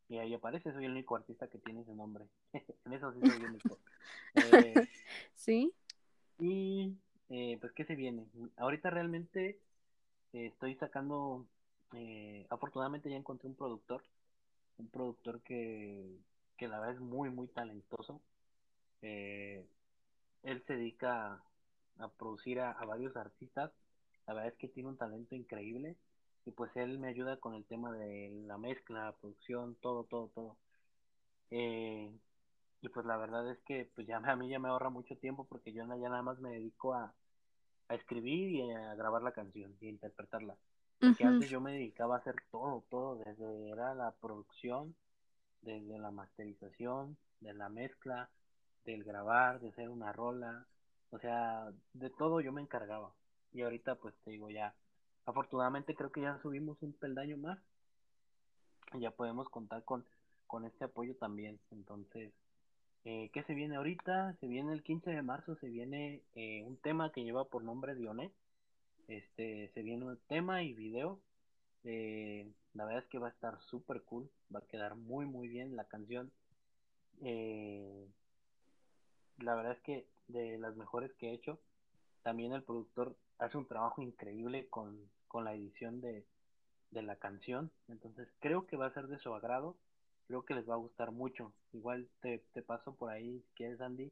Y 0.09 0.17
ahí 0.17 0.33
aparece, 0.33 0.73
soy 0.73 0.85
el 0.85 0.91
único 0.91 1.15
artista 1.15 1.47
que 1.47 1.57
tiene 1.57 1.81
ese 1.81 1.93
nombre. 1.93 2.25
en 2.85 2.93
eso 2.93 3.13
sí 3.13 3.19
soy 3.21 3.37
el 3.37 3.45
único. 3.45 3.79
Eh, 4.35 4.73
sí. 5.35 5.73
Y 6.39 6.97
eh, 7.29 7.57
pues, 7.61 7.71
¿qué 7.73 7.85
se 7.85 7.95
viene? 7.95 8.25
Ahorita 8.57 8.89
realmente 8.89 9.59
eh, 10.33 10.47
estoy 10.47 10.75
sacando, 10.75 11.45
afortunadamente 12.49 13.09
ya 13.09 13.17
encontré 13.17 13.47
un 13.49 13.55
productor, 13.55 14.03
un 14.77 14.87
productor 14.89 15.41
que, 15.41 16.17
que 16.57 16.67
la 16.67 16.79
verdad 16.79 16.95
es 16.95 17.01
muy, 17.01 17.29
muy 17.29 17.47
talentoso. 17.47 18.21
él 19.01 20.63
se 20.67 20.73
dedica 20.73 21.41
a, 21.99 22.07
producir 22.09 22.59
a, 22.59 22.73
varios 22.85 23.15
artistas. 23.15 23.71
La 24.27 24.33
verdad 24.33 24.51
es 24.51 24.57
que 24.57 24.67
tiene 24.67 24.89
un 24.89 24.97
talento 24.97 25.35
increíble 25.35 25.97
y 26.45 26.51
pues 26.51 26.71
él 26.75 26.99
me 26.99 27.09
ayuda 27.09 27.37
con 27.37 27.53
el 27.55 27.65
tema 27.65 27.91
de 27.91 28.31
la 28.45 28.57
mezcla, 28.57 29.05
la 29.05 29.11
producción, 29.13 29.75
todo, 29.81 30.03
todo, 30.05 30.29
todo. 30.33 30.57
Eh, 31.51 32.11
y 32.81 32.89
pues 32.89 33.05
la 33.05 33.17
verdad 33.17 33.49
es 33.51 33.59
que 33.61 33.89
pues 33.93 34.07
ya 34.07 34.17
a 34.17 34.35
mí 34.35 34.49
ya 34.49 34.59
me 34.59 34.69
ahorra 34.69 34.89
mucho 34.89 35.15
tiempo 35.17 35.45
porque 35.45 35.71
yo 35.73 35.83
ya 35.85 36.09
nada 36.09 36.21
más 36.21 36.39
me 36.39 36.51
dedico 36.51 36.93
a, 36.93 37.13
a 37.91 37.95
escribir 37.95 38.51
y 38.51 38.71
a 38.71 38.95
grabar 38.95 39.21
la 39.21 39.33
canción 39.33 39.75
y 39.81 39.87
a 39.87 39.89
interpretarla. 39.89 40.55
Porque 40.99 41.25
antes 41.25 41.49
yo 41.49 41.59
me 41.59 41.73
dedicaba 41.73 42.15
a 42.15 42.19
hacer 42.19 42.35
todo, 42.51 42.83
todo, 42.89 43.15
desde 43.15 43.69
era 43.69 43.93
la 43.95 44.11
producción, 44.11 44.95
desde 45.61 45.97
la 45.97 46.11
masterización, 46.11 47.17
de 47.39 47.53
la 47.53 47.69
mezcla, 47.69 48.29
del 48.85 49.03
grabar, 49.03 49.59
de 49.59 49.69
hacer 49.69 49.89
una 49.89 50.13
rola, 50.13 50.65
o 51.09 51.19
sea, 51.19 51.71
de 51.93 52.09
todo 52.11 52.39
yo 52.39 52.51
me 52.51 52.61
encargaba. 52.61 53.11
Y 53.51 53.63
ahorita 53.63 53.95
pues 53.95 54.15
te 54.23 54.31
digo 54.31 54.49
ya, 54.49 54.73
afortunadamente 55.25 55.95
creo 55.95 56.11
que 56.11 56.21
ya 56.21 56.39
subimos 56.41 56.81
un 56.81 56.93
peldaño 56.93 57.37
más. 57.37 57.59
Ya 58.93 59.11
podemos 59.11 59.49
contar 59.49 59.83
con, 59.83 60.05
con 60.47 60.65
este 60.65 60.85
apoyo 60.85 61.15
también. 61.15 61.59
Entonces, 61.71 62.31
eh, 63.05 63.29
¿qué 63.33 63.43
se 63.43 63.53
viene 63.53 63.75
ahorita? 63.75 64.35
Se 64.39 64.47
viene 64.47 64.73
el 64.73 64.83
15 64.83 65.11
de 65.11 65.21
marzo, 65.21 65.55
se 65.55 65.67
viene 65.67 66.21
eh, 66.35 66.63
un 66.63 66.77
tema 66.77 67.11
que 67.11 67.23
lleva 67.23 67.45
por 67.45 67.63
nombre 67.63 67.95
Dioné. 67.95 68.31
Este, 69.07 69.69
se 69.73 69.81
viene 69.81 70.05
un 70.05 70.17
tema 70.27 70.63
y 70.63 70.73
video. 70.73 71.19
Eh, 71.83 72.47
la 72.73 72.85
verdad 72.85 73.03
es 73.03 73.09
que 73.09 73.19
va 73.19 73.27
a 73.27 73.31
estar 73.31 73.59
súper 73.63 74.03
cool, 74.03 74.29
va 74.53 74.59
a 74.59 74.67
quedar 74.67 74.95
muy 74.95 75.25
muy 75.25 75.47
bien 75.47 75.75
la 75.75 75.85
canción. 75.85 76.31
Eh, 77.23 78.07
la 79.39 79.55
verdad 79.55 79.73
es 79.73 79.81
que 79.81 80.07
de 80.27 80.57
las 80.57 80.75
mejores 80.75 81.13
que 81.15 81.29
he 81.29 81.33
hecho. 81.33 81.59
También 82.23 82.53
el 82.53 82.63
productor 82.63 83.15
hace 83.39 83.57
un 83.57 83.67
trabajo 83.67 84.01
increíble 84.01 84.67
con, 84.69 85.09
la 85.33 85.53
edición 85.53 86.01
de, 86.01 86.25
la 86.91 87.15
canción. 87.15 87.71
Entonces 87.87 88.27
creo 88.39 88.67
que 88.67 88.77
va 88.77 88.87
a 88.87 88.93
ser 88.93 89.07
de 89.07 89.19
su 89.19 89.33
agrado. 89.33 89.75
Creo 90.31 90.45
que 90.45 90.53
les 90.53 90.69
va 90.69 90.75
a 90.75 90.77
gustar 90.77 91.11
mucho. 91.11 91.51
Igual 91.73 92.07
te, 92.21 92.39
paso 92.65 92.95
por 92.95 93.11
ahí, 93.11 93.41
si 93.41 93.53
quieres, 93.53 93.81
Andy, 93.81 94.09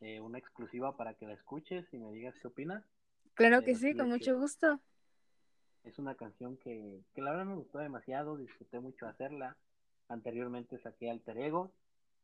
eh, 0.00 0.20
una 0.20 0.38
exclusiva 0.38 0.96
para 0.96 1.14
que 1.14 1.26
la 1.26 1.32
escuches 1.34 1.84
y 1.92 1.98
me 1.98 2.12
digas 2.12 2.36
qué 2.40 2.46
opinas. 2.46 2.84
Claro 3.34 3.62
que 3.62 3.74
sí, 3.74 3.92
con 3.96 4.08
mucho 4.08 4.38
gusto. 4.38 4.78
Es 5.82 5.98
una 5.98 6.14
canción 6.14 6.56
que, 6.58 7.02
que 7.12 7.20
la 7.20 7.32
verdad 7.32 7.46
me 7.46 7.56
gustó 7.56 7.78
demasiado, 7.78 8.36
disfruté 8.36 8.78
mucho 8.78 9.08
hacerla. 9.08 9.56
Anteriormente 10.08 10.78
saqué 10.78 11.10
Alter 11.10 11.36
Ego 11.38 11.72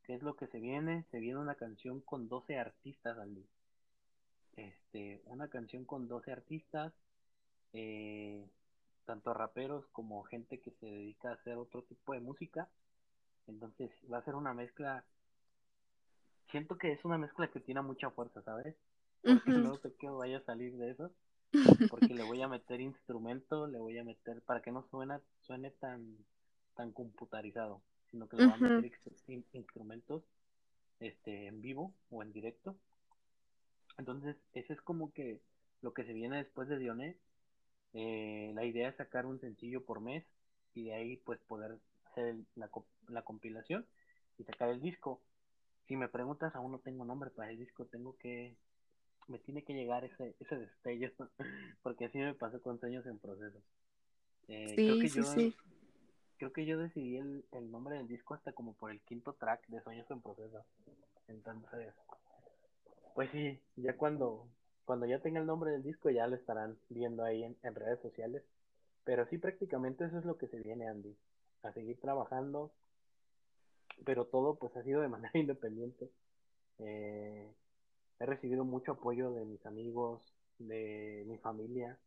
¿Qué 0.05 0.15
es 0.15 0.23
lo 0.23 0.37
que 0.37 0.47
se 0.47 0.61
viene? 0.61 1.05
Se 1.11 1.19
viene 1.19 1.41
una 1.41 1.57
canción 1.57 2.01
con 2.01 2.29
12 2.29 2.59
artistas, 2.59 3.19
Andy. 3.19 3.45
Este, 4.55 5.21
una 5.25 5.49
canción 5.49 5.85
con 5.85 6.07
12 6.07 6.31
artistas, 6.31 6.93
eh, 7.73 8.49
tanto 9.05 9.35
raperos 9.35 9.85
como 9.89 10.23
gente 10.23 10.61
que 10.61 10.71
se 10.71 10.87
dedica 10.87 11.31
a 11.31 11.35
hacer 11.35 11.57
otro 11.57 11.83
tipo 11.83 12.13
de 12.13 12.21
música. 12.21 12.69
Entonces 13.47 13.91
va 14.13 14.19
a 14.19 14.25
ser 14.25 14.35
una 14.35 14.55
mezcla. 14.55 15.05
Siento 16.51 16.77
que 16.77 16.93
es 16.93 17.05
una 17.05 17.19
mezcla 17.19 17.49
que 17.49 17.61
tiene 17.61 17.83
mucha 17.83 18.11
fuerza, 18.11 18.43
¿sabes? 18.43 18.77
Porque 19.23 19.53
no 19.53 19.77
sé 19.77 19.95
qué 19.99 20.09
vaya 20.09 20.39
a 20.39 20.45
salir 20.45 20.77
de 20.77 20.91
eso. 20.91 21.11
Porque 21.91 22.15
le 22.15 22.23
voy 22.23 22.41
a 22.41 22.49
meter 22.49 22.81
instrumento, 22.81 23.67
le 23.67 23.79
voy 23.79 23.99
a 23.99 24.05
meter 24.05 24.41
para 24.43 24.63
que 24.63 24.73
no 24.73 24.87
suena, 24.91 25.21
suene 25.43 25.71
tan, 25.71 26.17
tan 26.75 26.93
computarizado 26.93 27.83
sino 28.13 28.29
que 28.29 28.37
le 28.37 28.47
van 28.47 28.65
a 28.65 28.69
meter 28.69 28.93
instrumentos 29.53 30.23
este, 31.01 31.47
en 31.47 31.63
vivo 31.63 31.95
o 32.11 32.23
en 32.23 32.33
directo. 32.33 32.77
Entonces, 33.99 34.37
ese 34.53 34.75
es 34.75 34.83
como 34.83 35.13
que 35.13 35.41
lo 35.81 35.95
que 35.95 36.05
se 36.05 36.13
viene 36.13 36.37
después 36.37 36.69
de 36.69 36.79
Dioné. 36.79 37.17
Eh, 37.95 38.53
la 38.55 38.65
idea 38.65 38.91
es 38.91 38.97
sacar 38.97 39.27
un 39.27 39.41
sencillo 39.41 39.85
por 39.85 40.01
mes 40.01 40.25
y 40.75 40.85
de 40.85 40.95
ahí 40.95 41.17
pues 41.17 41.41
poder 41.41 41.79
hacer 42.13 42.37
la, 42.57 42.71
la 43.09 43.23
compilación 43.23 43.87
y 44.39 44.45
sacar 44.45 44.69
el 44.69 44.81
disco. 44.81 45.21
Si 45.89 45.97
me 45.97 46.09
preguntas, 46.09 46.55
aún 46.55 46.73
no 46.73 46.79
tengo 46.79 47.05
nombre 47.05 47.31
para 47.31 47.51
el 47.51 47.59
disco, 47.59 47.87
tengo 47.87 48.17
que, 48.19 48.57
me 49.29 49.39
tiene 49.39 49.65
que 49.65 49.75
llegar 49.75 50.05
ese, 50.05 50.37
ese 50.39 50.57
destello, 50.57 51.11
porque 51.83 52.07
así 52.07 52.19
me 52.19 52.35
pasó 52.35 52.63
con 52.63 52.79
sueños 52.79 53.05
en 53.07 53.19
proceso. 53.19 53.59
Eh, 54.49 54.75
creo 54.75 54.99
que 54.99 55.09
yo, 55.09 55.23
sí 55.23 55.55
creo 56.43 56.53
que 56.53 56.67
yo 56.67 56.77
decidí 56.77 57.19
el, 57.19 57.71
nombre 57.71 57.99
del 57.99 58.09
disco 58.09 58.35
hasta 58.35 58.53
como 58.53 58.73
por 58.75 58.91
el 58.91 59.01
quinto 59.03 59.35
track 59.35 59.65
de 59.69 59.81
Sueños 59.81 60.11
en 60.11 60.21
Proceso. 60.21 60.65
Entonces, 61.29 61.95
pues 63.15 63.31
sí, 63.31 63.61
ya 63.77 63.97
cuando, 63.97 64.49
cuando 64.85 65.07
ya 65.07 65.21
tenga 65.21 65.39
el 65.39 65.47
nombre 65.47 65.71
del 65.71 65.85
disco 65.85 66.11
ya 66.11 66.27
lo 66.27 66.35
estarán 66.35 66.77
viendo 66.89 67.23
ahí 67.23 67.45
en, 67.45 67.75
redes 67.77 68.01
sociales. 68.01 68.43
Pero 69.05 69.25
sí, 69.29 69.39
prácticamente 69.39 70.05
eso 70.05 70.19
es 70.19 70.25
lo 70.25 70.37
que 70.37 70.49
se 70.49 70.59
viene, 70.59 70.89
Andy. 70.89 71.17
A 71.63 71.73
seguir 71.73 71.99
trabajando, 72.01 72.73
pero 74.05 74.27
todo 74.27 74.57
pues 74.57 74.77
ha 74.77 74.83
sido 74.83 75.01
de 75.01 75.09
manera 75.17 75.39
independiente. 75.39 76.11
Eh, 76.79 77.53
he 78.19 78.27
recibido 78.27 78.65
mucho 78.65 78.93
apoyo 78.93 79.33
de 79.33 79.45
mis 79.45 79.65
amigos, 79.67 80.23
de 80.59 81.25
mi 81.27 81.39
familia, 81.39 81.99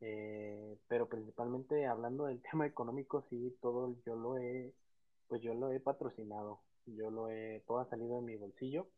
eh, 0.00 0.76
pero 0.88 1.08
principalmente 1.08 1.86
hablando 1.86 2.26
del 2.26 2.40
tema 2.50 2.66
económico, 2.66 3.24
sí, 3.30 3.56
todo 3.60 3.94
yo 4.06 4.16
lo 4.16 4.38
he, 4.38 4.72
pues 5.28 5.42
yo 5.42 5.54
lo 5.54 5.70
he 5.72 5.80
patrocinado, 5.80 6.60
yo 6.86 7.10
lo 7.10 7.30
he, 7.30 7.62
todo 7.66 7.80
ha 7.80 7.88
salido 7.90 8.16
de 8.16 8.22
mi 8.22 8.36
bolsillo, 8.36 8.88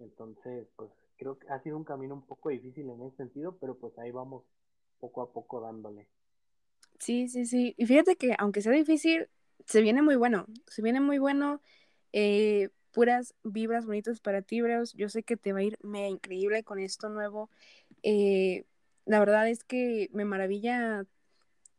entonces, 0.00 0.66
pues 0.76 0.90
creo 1.18 1.38
que 1.38 1.48
ha 1.50 1.62
sido 1.62 1.76
un 1.76 1.84
camino 1.84 2.14
un 2.14 2.22
poco 2.26 2.48
difícil 2.48 2.88
en 2.90 3.02
ese 3.02 3.16
sentido, 3.16 3.56
pero 3.60 3.74
pues 3.76 3.96
ahí 3.98 4.10
vamos 4.10 4.44
poco 4.98 5.22
a 5.22 5.32
poco 5.32 5.60
dándole. 5.60 6.06
Sí, 7.00 7.28
sí, 7.28 7.46
sí, 7.46 7.74
y 7.78 7.86
fíjate 7.86 8.16
que 8.16 8.34
aunque 8.38 8.60
sea 8.62 8.72
difícil, 8.72 9.28
se 9.66 9.80
viene 9.80 10.02
muy 10.02 10.16
bueno, 10.16 10.46
se 10.66 10.82
viene 10.82 11.00
muy 11.00 11.18
bueno, 11.18 11.62
eh, 12.12 12.68
puras 12.92 13.34
vibras 13.42 13.86
bonitas 13.86 14.20
para 14.20 14.42
ti, 14.42 14.60
Breus, 14.60 14.92
yo 14.94 15.08
sé 15.08 15.22
que 15.22 15.36
te 15.38 15.52
va 15.54 15.60
a 15.60 15.62
ir 15.62 15.78
mega 15.82 16.08
increíble 16.08 16.62
con 16.62 16.78
esto 16.78 17.08
nuevo, 17.08 17.50
eh, 18.02 18.64
la 19.06 19.18
verdad 19.20 19.48
es 19.48 19.64
que 19.64 20.10
me 20.12 20.24
maravilla 20.26 21.06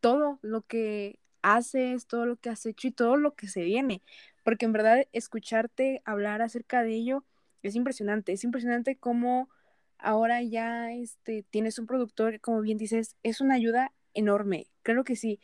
todo 0.01 0.39
lo 0.43 0.63
que 0.63 1.19
haces, 1.43 2.07
todo 2.07 2.25
lo 2.25 2.37
que 2.37 2.49
has 2.49 2.65
hecho 2.65 2.87
y 2.89 2.91
todo 2.91 3.17
lo 3.17 3.35
que 3.35 3.47
se 3.47 3.63
viene, 3.63 4.01
porque 4.43 4.65
en 4.65 4.73
verdad 4.73 5.07
escucharte 5.13 6.01
hablar 6.05 6.41
acerca 6.41 6.83
de 6.83 6.93
ello 6.95 7.25
es 7.63 7.75
impresionante, 7.75 8.33
es 8.33 8.43
impresionante 8.43 8.97
cómo 8.97 9.49
ahora 9.97 10.41
ya 10.43 10.91
este, 10.93 11.43
tienes 11.49 11.79
un 11.79 11.87
productor, 11.87 12.39
como 12.41 12.61
bien 12.61 12.77
dices, 12.77 13.15
es 13.23 13.41
una 13.41 13.55
ayuda 13.55 13.91
enorme, 14.13 14.67
claro 14.83 15.03
que 15.03 15.15
sí. 15.15 15.39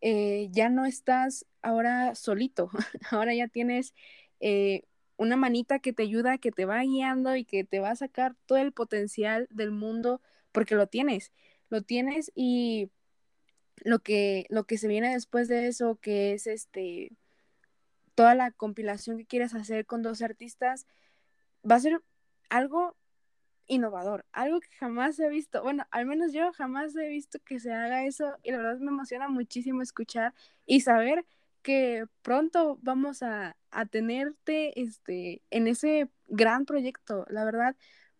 Eh, 0.00 0.48
ya 0.52 0.68
no 0.68 0.84
estás 0.84 1.46
ahora 1.62 2.14
solito, 2.14 2.70
ahora 3.10 3.34
ya 3.34 3.48
tienes 3.48 3.94
eh, 4.40 4.82
una 5.16 5.36
manita 5.36 5.78
que 5.78 5.92
te 5.92 6.02
ayuda, 6.02 6.38
que 6.38 6.52
te 6.52 6.66
va 6.66 6.82
guiando 6.82 7.36
y 7.36 7.44
que 7.44 7.64
te 7.64 7.80
va 7.80 7.90
a 7.90 7.96
sacar 7.96 8.36
todo 8.46 8.58
el 8.58 8.72
potencial 8.72 9.48
del 9.50 9.70
mundo, 9.70 10.20
porque 10.52 10.74
lo 10.74 10.86
tienes, 10.88 11.32
lo 11.70 11.82
tienes 11.82 12.32
y 12.34 12.90
lo 13.78 14.00
que, 14.00 14.46
lo 14.50 14.64
que 14.64 14.78
se 14.78 14.88
viene 14.88 15.12
después 15.12 15.48
de 15.48 15.68
eso, 15.68 15.96
que 16.00 16.32
es 16.34 16.46
este 16.46 17.12
toda 18.14 18.34
la 18.34 18.50
compilación 18.52 19.18
que 19.18 19.26
quieres 19.26 19.54
hacer 19.54 19.86
con 19.86 20.02
dos 20.02 20.22
artistas, 20.22 20.86
va 21.68 21.76
a 21.76 21.80
ser 21.80 22.00
algo 22.48 22.96
innovador, 23.66 24.24
algo 24.32 24.60
que 24.60 24.68
jamás 24.78 25.18
he 25.18 25.28
visto, 25.28 25.62
bueno, 25.62 25.86
al 25.90 26.06
menos 26.06 26.32
yo 26.32 26.52
jamás 26.52 26.94
he 26.96 27.08
visto 27.08 27.38
que 27.44 27.60
se 27.60 27.72
haga 27.72 28.04
eso 28.04 28.36
y 28.42 28.50
la 28.50 28.58
verdad 28.58 28.78
me 28.78 28.90
emociona 28.90 29.28
muchísimo 29.28 29.82
escuchar 29.82 30.34
y 30.66 30.80
saber 30.80 31.24
que 31.62 32.06
pronto 32.22 32.78
vamos 32.82 33.22
a, 33.22 33.56
a 33.70 33.86
tenerte 33.86 34.80
este, 34.80 35.42
en 35.50 35.66
ese 35.66 36.10
gran 36.28 36.66
proyecto, 36.66 37.24
la 37.28 37.44
verdad, 37.44 37.76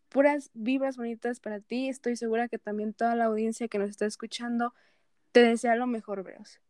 puras 0.09 0.51
vibras 0.55 0.97
bonitas 0.97 1.41
para 1.41 1.61
ti, 1.61 1.89
estoy 1.89 2.17
segura 2.17 2.49
que 2.49 2.59
también 2.59 2.95
toda 2.95 3.15
la 3.15 3.27
audiencia 3.27 3.69
que 3.69 3.79
nos 3.79 3.91
está 3.91 4.07
escuchando 4.07 4.73
te 5.33 5.43
desea 5.43 5.75
lo 5.77 5.87
mejor, 5.87 6.23
Breos. 6.23 6.61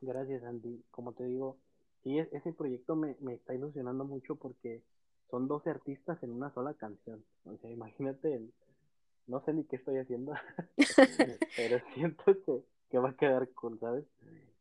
Gracias, 0.00 0.42
Andy. 0.44 0.84
Como 0.90 1.12
te 1.12 1.24
digo, 1.24 1.58
sí, 2.02 2.18
ese 2.18 2.52
proyecto 2.52 2.96
me, 2.96 3.16
me 3.20 3.34
está 3.34 3.54
ilusionando 3.54 4.04
mucho 4.04 4.36
porque 4.36 4.82
son 5.32 5.48
12 5.48 5.70
artistas 5.70 6.22
en 6.22 6.30
una 6.30 6.52
sola 6.52 6.74
canción. 6.74 7.24
O 7.46 7.56
sea, 7.56 7.70
imagínate, 7.70 8.42
no 9.26 9.40
sé 9.40 9.54
ni 9.54 9.64
qué 9.64 9.76
estoy 9.76 9.96
haciendo, 9.96 10.34
pero 11.56 11.78
siento 11.94 12.22
que, 12.44 12.62
que, 12.90 12.98
va 12.98 13.08
a 13.08 13.16
quedar 13.16 13.48
cool, 13.54 13.80
¿sabes? 13.80 14.04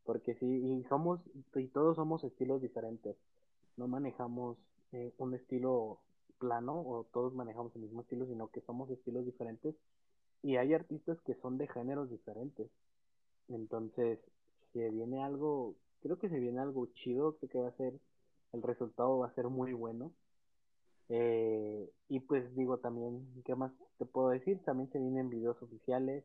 Porque 0.05 0.33
sí, 0.35 0.45
y 0.45 0.85
somos, 0.87 1.19
y 1.55 1.67
todos 1.67 1.97
somos 1.97 2.23
estilos 2.23 2.61
diferentes. 2.61 3.17
No 3.75 3.89
manejamos 3.89 4.57
eh, 4.93 5.11
un 5.17 5.33
estilo 5.33 5.99
plano 6.39 6.79
o 6.79 7.05
todos 7.11 7.33
manejamos 7.33 7.75
el 7.75 7.81
mismo 7.81 8.03
estilo, 8.03 8.25
sino 8.25 8.47
que 8.47 8.61
somos 8.61 8.89
estilos 8.91 9.25
diferentes. 9.25 9.75
Y 10.41 10.55
hay 10.55 10.73
artistas 10.73 11.19
que 11.25 11.35
son 11.35 11.57
de 11.57 11.67
géneros 11.67 12.09
diferentes. 12.09 12.69
Entonces, 13.49 14.19
si 14.71 14.79
viene 14.79 15.21
algo, 15.21 15.75
creo 16.01 16.17
que 16.17 16.29
se 16.29 16.39
viene 16.39 16.61
algo 16.61 16.85
chido, 16.93 17.35
creo 17.35 17.49
que 17.49 17.59
va 17.59 17.67
a 17.67 17.77
ser, 17.77 17.93
el 18.53 18.61
resultado 18.61 19.17
va 19.17 19.27
a 19.27 19.35
ser 19.35 19.49
muy 19.49 19.73
bueno 19.73 20.13
eh, 21.13 21.89
y 22.07 22.21
pues 22.21 22.55
digo 22.55 22.77
también, 22.79 23.27
¿qué 23.45 23.53
más 23.55 23.71
te 23.97 24.05
puedo 24.05 24.29
decir? 24.29 24.63
También 24.63 24.89
se 24.91 24.99
vienen 24.99 25.29
videos 25.29 25.61
oficiales, 25.61 26.23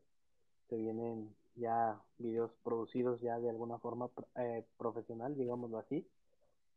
se 0.69 0.77
vienen 0.77 1.35
ya 1.55 2.01
videos 2.17 2.51
producidos 2.63 3.21
ya 3.21 3.37
de 3.39 3.49
alguna 3.49 3.79
forma 3.79 4.09
eh, 4.37 4.65
profesional, 4.77 5.35
digámoslo 5.37 5.79
así. 5.79 6.07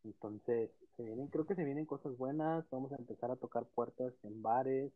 Entonces, 0.04 0.70
se 0.96 1.04
vienen, 1.04 1.28
creo 1.28 1.46
que 1.46 1.54
se 1.54 1.64
vienen 1.64 1.86
cosas 1.86 2.16
buenas, 2.16 2.64
vamos 2.70 2.92
a 2.92 2.96
empezar 2.96 3.30
a 3.30 3.36
tocar 3.36 3.66
puertas 3.66 4.12
en 4.24 4.42
bares, 4.42 4.92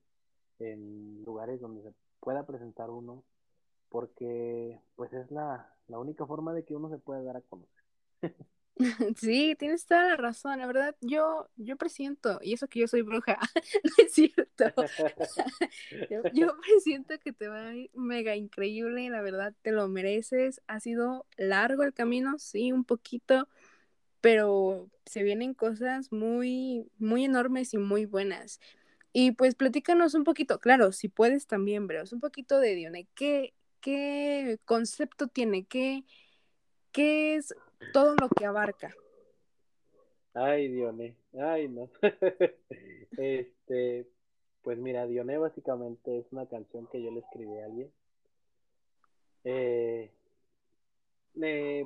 en 0.58 1.22
lugares 1.24 1.60
donde 1.60 1.82
se 1.82 1.94
pueda 2.20 2.46
presentar 2.46 2.90
uno, 2.90 3.24
porque 3.90 4.80
pues 4.96 5.12
es 5.14 5.30
la, 5.30 5.74
la 5.88 5.98
única 5.98 6.26
forma 6.26 6.54
de 6.54 6.64
que 6.64 6.76
uno 6.76 6.90
se 6.90 6.98
pueda 6.98 7.22
dar 7.22 7.36
a 7.38 7.42
conocer. 7.42 7.84
Sí, 9.16 9.54
tienes 9.58 9.86
toda 9.86 10.08
la 10.08 10.16
razón, 10.16 10.58
la 10.58 10.66
verdad, 10.66 10.96
yo, 11.00 11.48
yo 11.56 11.76
presiento, 11.76 12.40
y 12.42 12.54
eso 12.54 12.66
que 12.68 12.80
yo 12.80 12.88
soy 12.88 13.02
bruja, 13.02 13.38
no 13.84 14.04
es 14.04 14.12
cierto, 14.12 14.64
yo, 16.10 16.22
yo, 16.32 16.56
presiento 16.60 17.14
que 17.18 17.32
te 17.32 17.48
va 17.48 17.68
a 17.68 17.74
ir 17.74 17.90
mega 17.94 18.34
increíble, 18.34 19.08
la 19.10 19.22
verdad, 19.22 19.54
te 19.62 19.72
lo 19.72 19.88
mereces, 19.88 20.60
ha 20.66 20.80
sido 20.80 21.26
largo 21.36 21.82
el 21.84 21.94
camino, 21.94 22.38
sí, 22.38 22.72
un 22.72 22.84
poquito, 22.84 23.48
pero 24.20 24.90
se 25.06 25.22
vienen 25.22 25.54
cosas 25.54 26.10
muy, 26.10 26.90
muy 26.98 27.24
enormes 27.24 27.74
y 27.74 27.78
muy 27.78 28.06
buenas. 28.06 28.58
Y 29.12 29.32
pues 29.32 29.54
platícanos 29.54 30.14
un 30.14 30.24
poquito, 30.24 30.58
claro, 30.58 30.90
si 30.90 31.08
puedes 31.08 31.46
también, 31.46 31.86
Breos, 31.86 32.12
un 32.12 32.20
poquito 32.20 32.58
de 32.58 32.74
Dione, 32.74 33.06
¿qué, 33.14 33.54
qué 33.80 34.58
concepto 34.64 35.28
tiene? 35.28 35.66
¿Qué, 35.66 36.04
qué 36.90 37.36
es 37.36 37.54
todo 37.92 38.14
lo 38.16 38.28
que 38.28 38.44
abarca. 38.44 38.94
Ay, 40.34 40.68
Dione, 40.68 41.16
ay, 41.38 41.68
no. 41.68 41.88
este, 43.16 44.08
pues 44.62 44.78
mira, 44.78 45.06
Dione 45.06 45.38
básicamente 45.38 46.18
es 46.18 46.26
una 46.32 46.46
canción 46.46 46.88
que 46.88 47.02
yo 47.02 47.10
le 47.10 47.20
escribí 47.20 47.58
a 47.58 47.64
alguien. 47.66 47.92
Eh, 49.44 50.10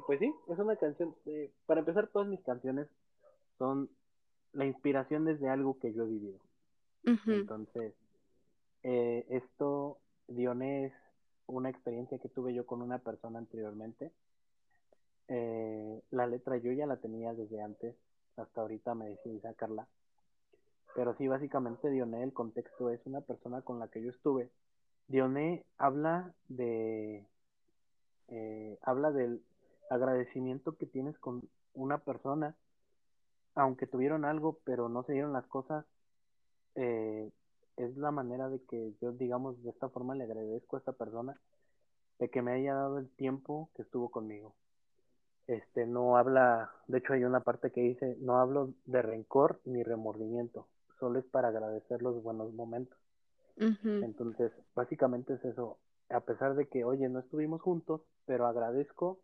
pues 0.06 0.18
sí, 0.18 0.32
es 0.48 0.58
una 0.58 0.76
canción. 0.76 1.14
Eh, 1.26 1.50
para 1.66 1.80
empezar, 1.80 2.08
todas 2.08 2.28
mis 2.28 2.40
canciones 2.40 2.88
son 3.58 3.90
la 4.52 4.64
inspiración 4.64 5.24
desde 5.24 5.48
algo 5.48 5.78
que 5.78 5.92
yo 5.92 6.04
he 6.04 6.08
vivido. 6.08 6.38
Entonces, 7.04 7.94
eh, 8.82 9.24
esto, 9.30 9.98
Dione, 10.26 10.87
es 10.87 10.92
una 11.46 11.70
experiencia 11.70 12.18
que 12.18 12.28
tuve 12.28 12.52
yo 12.52 12.66
con 12.66 12.82
una 12.82 12.98
persona 12.98 13.38
anteriormente 13.38 14.11
eh, 15.28 16.02
la 16.10 16.26
letra 16.26 16.56
yo 16.56 16.72
ya 16.72 16.86
la 16.86 16.96
tenía 16.96 17.34
desde 17.34 17.60
antes, 17.60 17.94
hasta 18.36 18.60
ahorita 18.62 18.94
me 18.94 19.10
decidí 19.10 19.40
sacarla. 19.40 19.86
Pero 20.94 21.14
sí, 21.16 21.28
básicamente 21.28 21.90
Dioné, 21.90 22.22
el 22.22 22.32
contexto 22.32 22.90
es 22.90 23.00
una 23.04 23.20
persona 23.20 23.62
con 23.62 23.78
la 23.78 23.88
que 23.88 24.02
yo 24.02 24.10
estuve. 24.10 24.50
Dioné 25.06 25.64
habla 25.76 26.32
de. 26.48 27.26
Eh, 28.28 28.78
habla 28.82 29.10
del 29.10 29.42
agradecimiento 29.90 30.76
que 30.76 30.86
tienes 30.86 31.18
con 31.18 31.48
una 31.74 31.98
persona, 31.98 32.56
aunque 33.54 33.86
tuvieron 33.86 34.24
algo, 34.24 34.58
pero 34.64 34.88
no 34.88 35.02
se 35.04 35.12
dieron 35.12 35.32
las 35.32 35.46
cosas. 35.46 35.84
Eh, 36.74 37.30
es 37.76 37.96
la 37.96 38.10
manera 38.10 38.48
de 38.48 38.60
que 38.64 38.94
yo, 39.00 39.12
digamos, 39.12 39.62
de 39.62 39.70
esta 39.70 39.88
forma 39.88 40.14
le 40.14 40.24
agradezco 40.24 40.76
a 40.76 40.78
esta 40.80 40.92
persona 40.92 41.40
de 42.18 42.28
que 42.30 42.42
me 42.42 42.52
haya 42.52 42.74
dado 42.74 42.98
el 42.98 43.08
tiempo 43.10 43.70
que 43.74 43.82
estuvo 43.82 44.10
conmigo 44.10 44.54
este 45.48 45.87
no 45.87 46.16
habla, 46.16 46.70
de 46.87 46.98
hecho 46.98 47.14
hay 47.14 47.24
una 47.24 47.40
parte 47.40 47.70
que 47.70 47.80
dice, 47.80 48.16
no 48.20 48.38
hablo 48.38 48.74
de 48.87 49.02
rencor 49.02 49.61
ni 49.64 49.82
remordimiento, 49.82 50.66
solo 51.00 51.18
es 51.18 51.24
para 51.24 51.48
agradecer 51.48 52.02
los 52.02 52.22
buenos 52.22 52.52
momentos. 52.52 52.96
Entonces, 53.82 54.52
básicamente 54.76 55.34
es 55.34 55.44
eso, 55.44 55.78
a 56.11 56.20
pesar 56.20 56.54
de 56.54 56.68
que, 56.68 56.84
oye, 56.84 57.08
no 57.08 57.18
estuvimos 57.18 57.61
juntos, 57.61 58.02
pero 58.24 58.46
agradezco 58.46 59.18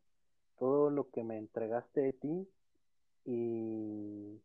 todo 0.59 0.91
lo 0.91 1.09
que 1.11 1.23
me 1.23 1.39
entregaste 1.39 2.01
de 2.01 2.13
ti 2.15 2.49
y 3.25 4.41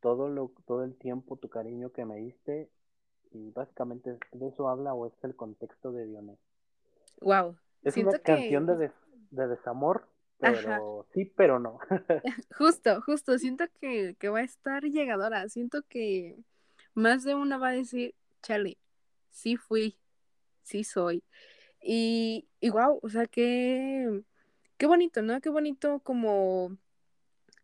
todo 0.00 0.28
lo 0.28 0.52
todo 0.66 0.84
el 0.84 0.94
tiempo, 0.94 1.36
tu 1.36 1.48
cariño 1.48 1.90
que 1.90 2.04
me 2.04 2.16
diste 2.16 2.68
y 3.32 3.50
básicamente 3.50 4.16
de 4.32 4.48
eso 4.48 4.68
habla 4.68 4.94
o 4.94 5.06
es 5.06 5.12
el 5.22 5.34
contexto 5.34 5.90
de 5.90 6.06
Dionés. 6.06 6.38
Wow. 7.20 7.56
Es 7.82 7.96
una 7.96 8.18
canción 8.18 8.66
de, 8.66 8.90
de 9.30 9.48
desamor, 9.48 10.06
pero 10.38 11.06
sí, 11.12 11.24
pero 11.36 11.58
no. 11.58 11.78
justo, 12.58 13.00
justo, 13.02 13.38
siento 13.38 13.64
que, 13.80 14.16
que, 14.18 14.28
va 14.28 14.40
a 14.40 14.44
estar 14.44 14.84
llegadora, 14.84 15.48
siento 15.48 15.82
que 15.88 16.36
más 16.94 17.24
de 17.24 17.34
una 17.34 17.58
va 17.58 17.68
a 17.68 17.72
decir, 17.72 18.14
chale, 18.42 18.78
sí 19.30 19.56
fui, 19.56 19.98
sí 20.62 20.84
soy. 20.84 21.22
Y, 21.82 22.48
y 22.60 22.70
wow, 22.70 22.98
o 23.02 23.08
sea, 23.08 23.26
qué, 23.26 24.22
qué 24.76 24.86
bonito, 24.86 25.22
¿no? 25.22 25.40
Qué 25.40 25.50
bonito 25.50 26.00
como 26.00 26.76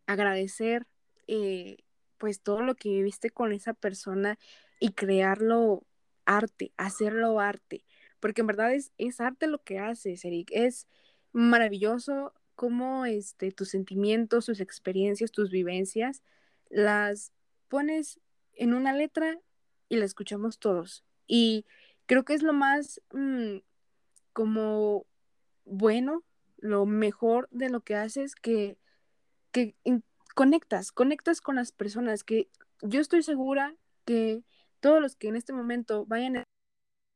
agradecer 0.05 0.87
eh, 1.27 1.77
pues 2.17 2.41
todo 2.41 2.61
lo 2.61 2.75
que 2.75 2.89
viviste 2.89 3.29
con 3.29 3.51
esa 3.51 3.73
persona 3.73 4.37
y 4.79 4.93
crearlo 4.93 5.83
arte, 6.25 6.71
hacerlo 6.77 7.39
arte, 7.39 7.85
porque 8.19 8.41
en 8.41 8.47
verdad 8.47 8.73
es, 8.73 8.91
es 8.97 9.19
arte 9.19 9.47
lo 9.47 9.63
que 9.63 9.79
haces, 9.79 10.23
Eric, 10.25 10.49
es 10.53 10.87
maravilloso 11.33 12.33
cómo 12.55 13.05
este, 13.05 13.51
tus 13.51 13.69
sentimientos, 13.69 14.45
tus 14.45 14.59
experiencias, 14.59 15.31
tus 15.31 15.51
vivencias, 15.51 16.21
las 16.69 17.31
pones 17.67 18.19
en 18.53 18.73
una 18.73 18.93
letra 18.93 19.39
y 19.89 19.97
la 19.97 20.05
escuchamos 20.05 20.59
todos. 20.59 21.03
Y 21.27 21.65
creo 22.05 22.25
que 22.25 22.33
es 22.33 22.43
lo 22.43 22.53
más 22.53 23.01
mm, 23.13 23.57
como 24.33 25.05
bueno, 25.65 26.23
lo 26.57 26.85
mejor 26.85 27.47
de 27.51 27.69
lo 27.69 27.81
que 27.81 27.95
haces, 27.95 28.35
que, 28.35 28.77
que 29.51 29.75
conectas, 30.35 30.91
conectas 30.91 31.41
con 31.41 31.55
las 31.55 31.71
personas, 31.71 32.23
que 32.23 32.49
yo 32.81 32.99
estoy 33.01 33.23
segura 33.23 33.75
que 34.05 34.43
todos 34.79 35.01
los 35.01 35.15
que 35.15 35.29
en 35.29 35.35
este 35.35 35.53
momento 35.53 36.05
vayan 36.05 36.37
a 36.37 36.43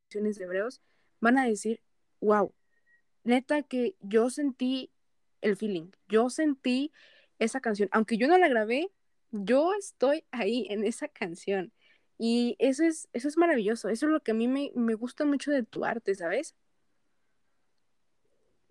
de 0.10 0.44
hebreos 0.44 0.82
van 1.20 1.38
a 1.38 1.46
decir, 1.46 1.82
wow, 2.22 2.54
neta 3.24 3.62
que 3.64 3.96
yo 4.00 4.30
sentí 4.30 4.90
el 5.42 5.58
feeling. 5.58 5.92
Yo 6.08 6.30
sentí 6.30 6.92
esa 7.40 7.62
canción, 7.62 7.90
aunque 7.92 8.18
yo 8.18 8.28
no 8.28 8.38
la 8.38 8.48
grabé, 8.48 8.92
yo 9.32 9.74
estoy 9.74 10.26
ahí 10.32 10.68
en 10.70 10.86
esa 10.86 11.08
canción. 11.08 11.74
Y 12.18 12.56
eso 12.60 12.84
es, 12.84 13.10
eso 13.14 13.28
es 13.28 13.38
maravilloso, 13.38 13.90
eso 13.90 14.08
es 14.08 14.12
lo 14.12 14.22
que 14.22 14.32
a 14.32 14.34
mí 14.36 14.48
me, 14.48 14.72
me 14.76 14.96
gusta 14.96 15.26
mucho 15.26 15.52
de 15.52 15.64
tu 15.64 15.86
arte, 15.86 16.16
¿sabes? 16.16 16.56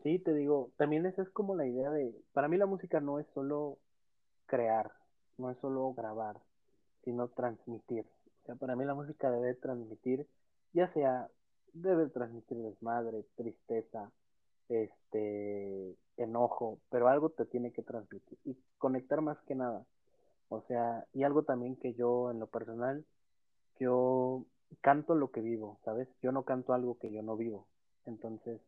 Sí, 0.02 0.18
te 0.20 0.34
digo, 0.34 0.70
también 0.76 1.06
esa 1.06 1.22
es 1.22 1.30
como 1.30 1.56
la 1.56 1.66
idea 1.66 1.90
de, 1.90 2.14
para 2.32 2.48
mí 2.48 2.56
la 2.56 2.66
música 2.66 3.00
no 3.00 3.18
es 3.18 3.26
solo 3.34 3.78
crear, 4.46 4.92
no 5.36 5.50
es 5.50 5.58
solo 5.58 5.92
grabar, 5.94 6.40
sino 7.04 7.28
transmitir. 7.28 8.06
O 8.42 8.46
sea, 8.46 8.54
para 8.54 8.76
mí 8.76 8.84
la 8.84 8.94
música 8.94 9.30
debe 9.30 9.54
transmitir, 9.54 10.26
ya 10.72 10.92
sea, 10.92 11.28
debe 11.72 12.08
transmitir 12.08 12.58
desmadre, 12.58 13.24
tristeza, 13.36 14.12
este, 14.68 15.96
enojo, 16.16 16.78
pero 16.90 17.08
algo 17.08 17.30
te 17.30 17.46
tiene 17.46 17.72
que 17.72 17.82
transmitir 17.82 18.38
y 18.44 18.56
conectar 18.78 19.20
más 19.20 19.38
que 19.46 19.54
nada. 19.54 19.84
O 20.48 20.62
sea, 20.62 21.06
y 21.12 21.24
algo 21.24 21.42
también 21.42 21.76
que 21.76 21.94
yo 21.94 22.30
en 22.30 22.38
lo 22.38 22.46
personal, 22.46 23.04
yo 23.80 24.44
canto 24.80 25.14
lo 25.14 25.30
que 25.30 25.40
vivo, 25.40 25.78
¿sabes? 25.84 26.08
Yo 26.22 26.32
no 26.32 26.44
canto 26.44 26.72
algo 26.72 26.98
que 26.98 27.10
yo 27.10 27.22
no 27.22 27.36
vivo. 27.36 27.66
Entonces, 28.04 28.60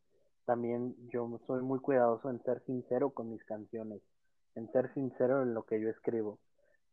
también 0.44 0.94
yo 1.12 1.40
soy 1.46 1.62
muy 1.62 1.78
cuidadoso 1.78 2.30
en 2.30 2.42
ser 2.42 2.62
sincero 2.64 3.10
con 3.10 3.30
mis 3.30 3.44
canciones, 3.44 4.02
en 4.54 4.70
ser 4.72 4.92
sincero 4.94 5.42
en 5.42 5.54
lo 5.54 5.64
que 5.64 5.80
yo 5.80 5.88
escribo. 5.88 6.38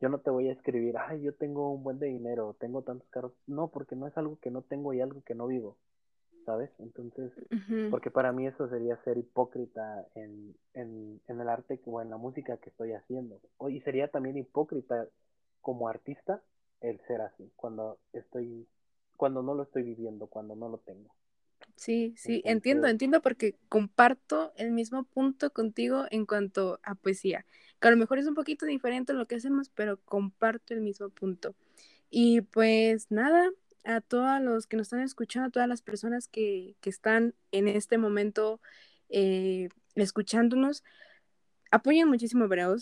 Yo 0.02 0.10
no 0.10 0.20
te 0.20 0.30
voy 0.30 0.50
a 0.50 0.54
escribir, 0.54 0.98
ay, 0.98 1.22
yo 1.22 1.34
tengo 1.34 1.72
un 1.72 1.84
buen 1.84 2.00
de 2.00 2.08
dinero, 2.08 2.56
tengo 2.60 2.82
tantos 2.82 3.08
carros. 3.10 3.32
No, 3.48 3.70
porque 3.70 3.96
no 3.96 4.08
es 4.08 4.18
algo 4.18 4.38
que 4.42 4.52
no 4.52 4.62
tengo 4.62 4.94
y 4.94 5.02
algo 5.02 5.22
que 5.24 5.36
no 5.36 5.48
vivo. 5.48 5.78
¿Sabes? 6.46 6.70
Entonces, 6.80 7.32
porque 7.90 8.12
para 8.12 8.32
mí 8.32 8.48
eso 8.48 8.70
sería 8.70 9.02
ser 9.04 9.18
hipócrita 9.18 10.06
en, 10.16 10.56
en, 10.74 11.20
en, 11.28 11.42
el 11.42 11.50
arte 11.50 11.80
o 11.86 12.02
en 12.02 12.10
la 12.10 12.18
música 12.18 12.58
que 12.58 12.70
estoy 12.70 12.94
haciendo. 12.94 13.40
Y 13.70 13.82
sería 13.82 14.08
también 14.08 14.38
hipócrita 14.38 15.08
como 15.62 15.88
artista 15.88 16.42
el 16.82 17.00
ser 17.08 17.22
así, 17.22 17.52
cuando 17.56 17.98
estoy, 18.14 18.68
cuando 19.18 19.42
no 19.42 19.56
lo 19.56 19.64
estoy 19.64 19.84
viviendo, 19.84 20.28
cuando 20.28 20.56
no 20.56 20.70
lo 20.70 20.78
tengo. 20.80 21.10
Sí, 21.76 22.14
sí, 22.16 22.42
entiendo, 22.46 22.88
entiendo 22.88 23.22
porque 23.22 23.56
comparto 23.68 24.54
el 24.56 24.72
mismo 24.72 25.04
punto 25.04 25.52
contigo 25.52 26.06
en 26.10 26.26
cuanto 26.26 26.80
a 26.84 26.96
poesía, 26.96 27.46
que 27.80 27.88
a 27.88 27.92
lo 27.92 27.98
mejor 27.98 28.20
es 28.20 28.28
un 28.28 28.36
poquito 28.36 28.66
diferente 28.66 29.14
lo 29.14 29.26
que 29.26 29.36
hacemos, 29.36 29.70
pero 29.70 29.98
comparto 30.06 30.74
el 30.74 30.82
mismo 30.82 31.10
punto. 31.10 31.56
Y 32.10 32.42
pues 32.42 33.12
nada, 33.12 33.50
a 33.86 34.02
todos 34.02 34.42
los 34.42 34.68
que 34.68 34.78
nos 34.78 34.88
están 34.88 35.02
escuchando, 35.02 35.48
a 35.48 35.52
todas 35.52 35.70
las 35.70 35.82
personas 35.82 36.28
que, 36.28 36.76
están 36.84 37.36
en 37.52 37.68
este 37.68 37.98
momento 37.98 38.60
eh, 39.10 39.70
escuchándonos, 39.96 40.84
apoyen 41.72 42.10
muchísimo 42.10 42.46
a 42.46 42.76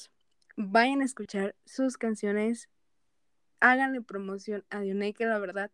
vayan 0.55 1.01
a 1.01 1.05
escuchar 1.05 1.55
sus 1.65 1.97
canciones, 1.97 2.69
háganle 3.59 4.01
promoción 4.01 4.65
a 4.69 4.81
Dionay, 4.81 5.13
que 5.13 5.25
la 5.25 5.39
verdad, 5.39 5.71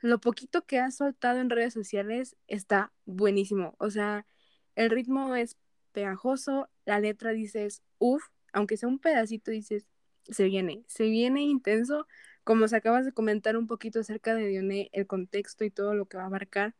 lo 0.00 0.20
poquito 0.20 0.66
que 0.66 0.80
ha 0.80 0.90
soltado 0.90 1.40
en 1.40 1.50
redes 1.50 1.74
sociales 1.74 2.36
está 2.48 2.92
buenísimo. 3.04 3.76
O 3.78 3.90
sea, 3.90 4.26
el 4.74 4.90
ritmo 4.90 5.36
es 5.36 5.56
pegajoso, 5.92 6.68
la 6.84 6.98
letra 6.98 7.30
dices, 7.30 7.82
uff, 7.98 8.24
aunque 8.52 8.76
sea 8.76 8.88
un 8.88 8.98
pedacito, 8.98 9.50
dices, 9.50 9.86
se 10.24 10.44
viene, 10.44 10.84
se 10.86 11.04
viene 11.04 11.42
intenso 11.42 12.06
como 12.44 12.68
se 12.68 12.76
acabas 12.76 13.04
de 13.04 13.12
comentar 13.12 13.56
un 13.56 13.66
poquito 13.66 14.00
acerca 14.00 14.34
de 14.34 14.46
Dioné, 14.46 14.90
el 14.92 15.06
contexto 15.06 15.64
y 15.64 15.70
todo 15.70 15.94
lo 15.94 16.06
que 16.06 16.16
va 16.16 16.24
a 16.24 16.26
abarcar, 16.26 16.74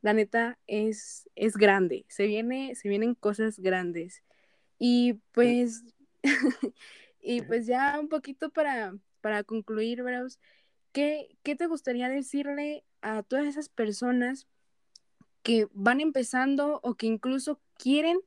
la 0.00 0.12
neta 0.12 0.58
es, 0.66 1.28
es 1.34 1.56
grande, 1.56 2.04
se, 2.08 2.26
viene, 2.26 2.74
se 2.74 2.88
vienen 2.88 3.14
cosas 3.14 3.58
grandes. 3.58 4.22
Y 4.78 5.14
pues, 5.32 5.84
y 7.20 7.42
pues 7.42 7.66
ya 7.66 7.98
un 8.00 8.08
poquito 8.08 8.50
para, 8.50 8.96
para 9.20 9.42
concluir, 9.42 10.02
Bros, 10.02 10.38
¿qué, 10.92 11.36
¿qué 11.42 11.56
te 11.56 11.66
gustaría 11.66 12.08
decirle 12.08 12.84
a 13.02 13.22
todas 13.22 13.46
esas 13.46 13.68
personas 13.68 14.46
que 15.42 15.68
van 15.72 16.00
empezando 16.00 16.80
o 16.82 16.94
que 16.94 17.06
incluso 17.06 17.60
quieren 17.76 18.18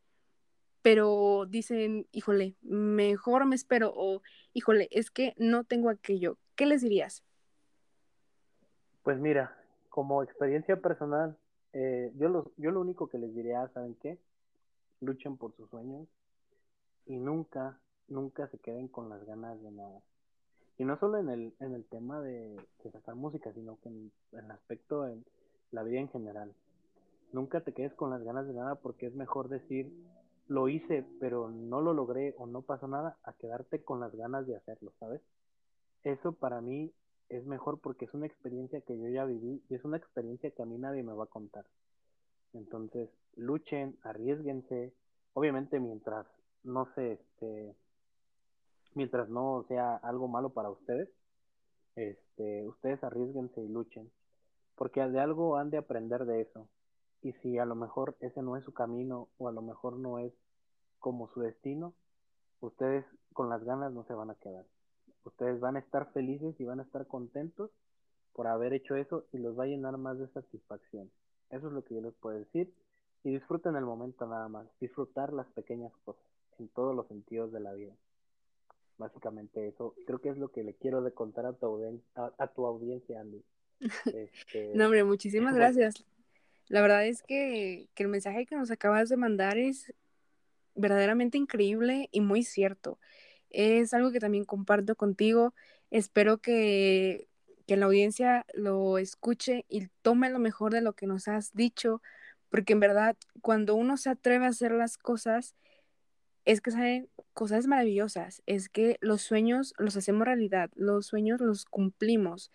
pero 0.81 1.45
dicen, 1.47 2.07
híjole, 2.11 2.55
mejor 2.61 3.45
me 3.45 3.55
espero 3.55 3.93
o 3.95 4.21
híjole, 4.53 4.87
es 4.91 5.11
que 5.11 5.35
no 5.37 5.63
tengo 5.63 5.89
aquello. 5.89 6.37
¿Qué 6.61 6.67
les 6.67 6.83
dirías? 6.83 7.23
Pues 9.01 9.17
mira, 9.17 9.57
como 9.89 10.21
experiencia 10.21 10.79
personal, 10.79 11.35
eh, 11.73 12.13
yo, 12.19 12.29
lo, 12.29 12.51
yo 12.57 12.69
lo 12.69 12.81
único 12.81 13.07
que 13.07 13.17
les 13.17 13.33
diría, 13.33 13.67
¿saben 13.73 13.95
qué? 13.95 14.19
Luchen 14.99 15.37
por 15.37 15.55
sus 15.55 15.67
sueños 15.71 16.07
y 17.07 17.17
nunca, 17.17 17.79
nunca 18.09 18.47
se 18.49 18.59
queden 18.59 18.89
con 18.89 19.09
las 19.09 19.25
ganas 19.25 19.59
de 19.63 19.71
nada. 19.71 20.03
Y 20.77 20.85
no 20.85 20.99
solo 20.99 21.17
en 21.17 21.29
el, 21.29 21.51
en 21.61 21.73
el 21.73 21.83
tema 21.85 22.21
de, 22.21 22.55
de 22.83 22.91
sacar 22.91 23.15
música, 23.15 23.51
sino 23.53 23.79
que 23.81 23.89
en, 23.89 24.11
en 24.33 24.45
el 24.45 24.51
aspecto 24.51 25.07
en 25.07 25.25
la 25.71 25.81
vida 25.81 25.99
en 25.99 26.09
general. 26.09 26.53
Nunca 27.31 27.61
te 27.61 27.73
quedes 27.73 27.95
con 27.95 28.11
las 28.11 28.21
ganas 28.21 28.45
de 28.45 28.53
nada 28.53 28.75
porque 28.75 29.07
es 29.07 29.15
mejor 29.15 29.49
decir, 29.49 29.91
lo 30.47 30.69
hice, 30.69 31.07
pero 31.19 31.49
no 31.49 31.81
lo 31.81 31.95
logré 31.95 32.35
o 32.37 32.45
no 32.45 32.61
pasó 32.61 32.87
nada, 32.87 33.17
a 33.23 33.33
quedarte 33.33 33.83
con 33.83 33.99
las 33.99 34.13
ganas 34.15 34.45
de 34.45 34.57
hacerlo, 34.57 34.93
¿sabes? 34.99 35.21
Eso 36.03 36.33
para 36.33 36.61
mí 36.61 36.91
es 37.29 37.45
mejor 37.45 37.79
porque 37.79 38.05
es 38.05 38.13
una 38.13 38.25
experiencia 38.25 38.81
que 38.81 38.97
yo 38.97 39.07
ya 39.07 39.25
viví 39.25 39.63
y 39.69 39.75
es 39.75 39.83
una 39.83 39.97
experiencia 39.97 40.51
que 40.51 40.61
a 40.61 40.65
mí 40.65 40.77
nadie 40.77 41.03
me 41.03 41.13
va 41.13 41.25
a 41.25 41.27
contar. 41.27 41.65
Entonces, 42.53 43.09
luchen, 43.35 43.97
arriesguense, 44.03 44.93
obviamente 45.33 45.79
mientras 45.79 46.27
no 46.63 46.87
se, 46.93 47.13
este, 47.13 47.75
mientras 48.93 49.29
no 49.29 49.63
sea 49.67 49.95
algo 49.95 50.27
malo 50.27 50.49
para 50.49 50.69
ustedes, 50.69 51.09
este, 51.95 52.67
ustedes 52.67 53.03
arriesguense 53.03 53.61
y 53.61 53.67
luchen, 53.67 54.11
porque 54.75 55.01
de 55.01 55.19
algo 55.19 55.57
han 55.57 55.69
de 55.69 55.77
aprender 55.77 56.25
de 56.25 56.41
eso 56.41 56.67
y 57.21 57.33
si 57.33 57.57
a 57.57 57.65
lo 57.65 57.75
mejor 57.75 58.17
ese 58.19 58.41
no 58.41 58.57
es 58.57 58.63
su 58.65 58.73
camino 58.73 59.29
o 59.37 59.47
a 59.47 59.51
lo 59.51 59.61
mejor 59.61 59.97
no 59.97 60.19
es 60.19 60.33
como 60.99 61.29
su 61.29 61.41
destino, 61.41 61.93
ustedes 62.59 63.05
con 63.33 63.49
las 63.49 63.63
ganas 63.63 63.93
no 63.93 64.03
se 64.05 64.13
van 64.13 64.31
a 64.31 64.35
quedar. 64.35 64.65
Ustedes 65.23 65.59
van 65.59 65.75
a 65.75 65.79
estar 65.79 66.11
felices 66.13 66.55
y 66.59 66.65
van 66.65 66.79
a 66.79 66.83
estar 66.83 67.07
contentos 67.07 67.71
por 68.33 68.47
haber 68.47 68.73
hecho 68.73 68.95
eso 68.95 69.25
y 69.31 69.37
los 69.37 69.57
va 69.57 69.63
a 69.63 69.67
llenar 69.67 69.97
más 69.97 70.17
de 70.19 70.27
satisfacción. 70.29 71.11
Eso 71.49 71.67
es 71.67 71.73
lo 71.73 71.83
que 71.83 71.95
yo 71.95 72.01
les 72.01 72.13
puedo 72.13 72.37
decir. 72.37 72.73
Y 73.23 73.31
disfruten 73.31 73.75
el 73.75 73.85
momento 73.85 74.25
nada 74.25 74.47
más. 74.47 74.67
Disfrutar 74.79 75.31
las 75.33 75.47
pequeñas 75.47 75.91
cosas 76.05 76.23
en 76.57 76.69
todos 76.69 76.95
los 76.95 77.07
sentidos 77.07 77.51
de 77.51 77.59
la 77.59 77.73
vida. 77.73 77.93
Básicamente 78.97 79.67
eso. 79.67 79.95
Creo 80.05 80.19
que 80.19 80.29
es 80.29 80.37
lo 80.37 80.51
que 80.51 80.63
le 80.63 80.73
quiero 80.73 81.01
de 81.01 81.11
contar 81.11 81.45
a 81.45 81.53
tu, 81.53 82.01
a, 82.15 82.47
tu 82.47 82.65
audiencia, 82.65 83.19
Andy. 83.19 83.43
Este, 84.05 84.71
no, 84.75 84.85
hombre, 84.85 85.03
muchísimas 85.03 85.55
gracias. 85.55 86.05
La 86.67 86.81
verdad 86.81 87.05
es 87.05 87.21
que, 87.23 87.89
el 87.97 88.07
mensaje 88.07 88.45
que 88.45 88.55
nos 88.55 88.71
acabas 88.71 89.09
de 89.09 89.17
mandar 89.17 89.57
es 89.57 89.93
verdaderamente 90.75 91.37
increíble 91.37 92.07
y 92.11 92.21
muy 92.21 92.43
cierto. 92.43 92.97
Es 93.51 93.93
algo 93.93 94.11
que 94.11 94.19
también 94.19 94.45
comparto 94.45 94.95
contigo. 94.95 95.53
Espero 95.89 96.39
que, 96.39 97.27
que 97.67 97.77
la 97.77 97.85
audiencia 97.85 98.45
lo 98.53 98.97
escuche 98.97 99.65
y 99.69 99.87
tome 100.01 100.29
lo 100.29 100.39
mejor 100.39 100.73
de 100.73 100.81
lo 100.81 100.93
que 100.93 101.07
nos 101.07 101.27
has 101.27 101.53
dicho, 101.53 102.01
porque 102.49 102.73
en 102.73 102.79
verdad 102.79 103.15
cuando 103.41 103.75
uno 103.75 103.97
se 103.97 104.09
atreve 104.09 104.45
a 104.45 104.49
hacer 104.49 104.71
las 104.71 104.97
cosas, 104.97 105.55
es 106.45 106.61
que 106.61 106.71
salen 106.71 107.09
cosas 107.33 107.67
maravillosas, 107.67 108.41
es 108.45 108.67
que 108.67 108.97
los 108.99 109.21
sueños 109.21 109.73
los 109.77 109.95
hacemos 109.95 110.25
realidad, 110.25 110.69
los 110.75 111.05
sueños 111.07 111.39
los 111.39 111.65
cumplimos. 111.65 112.51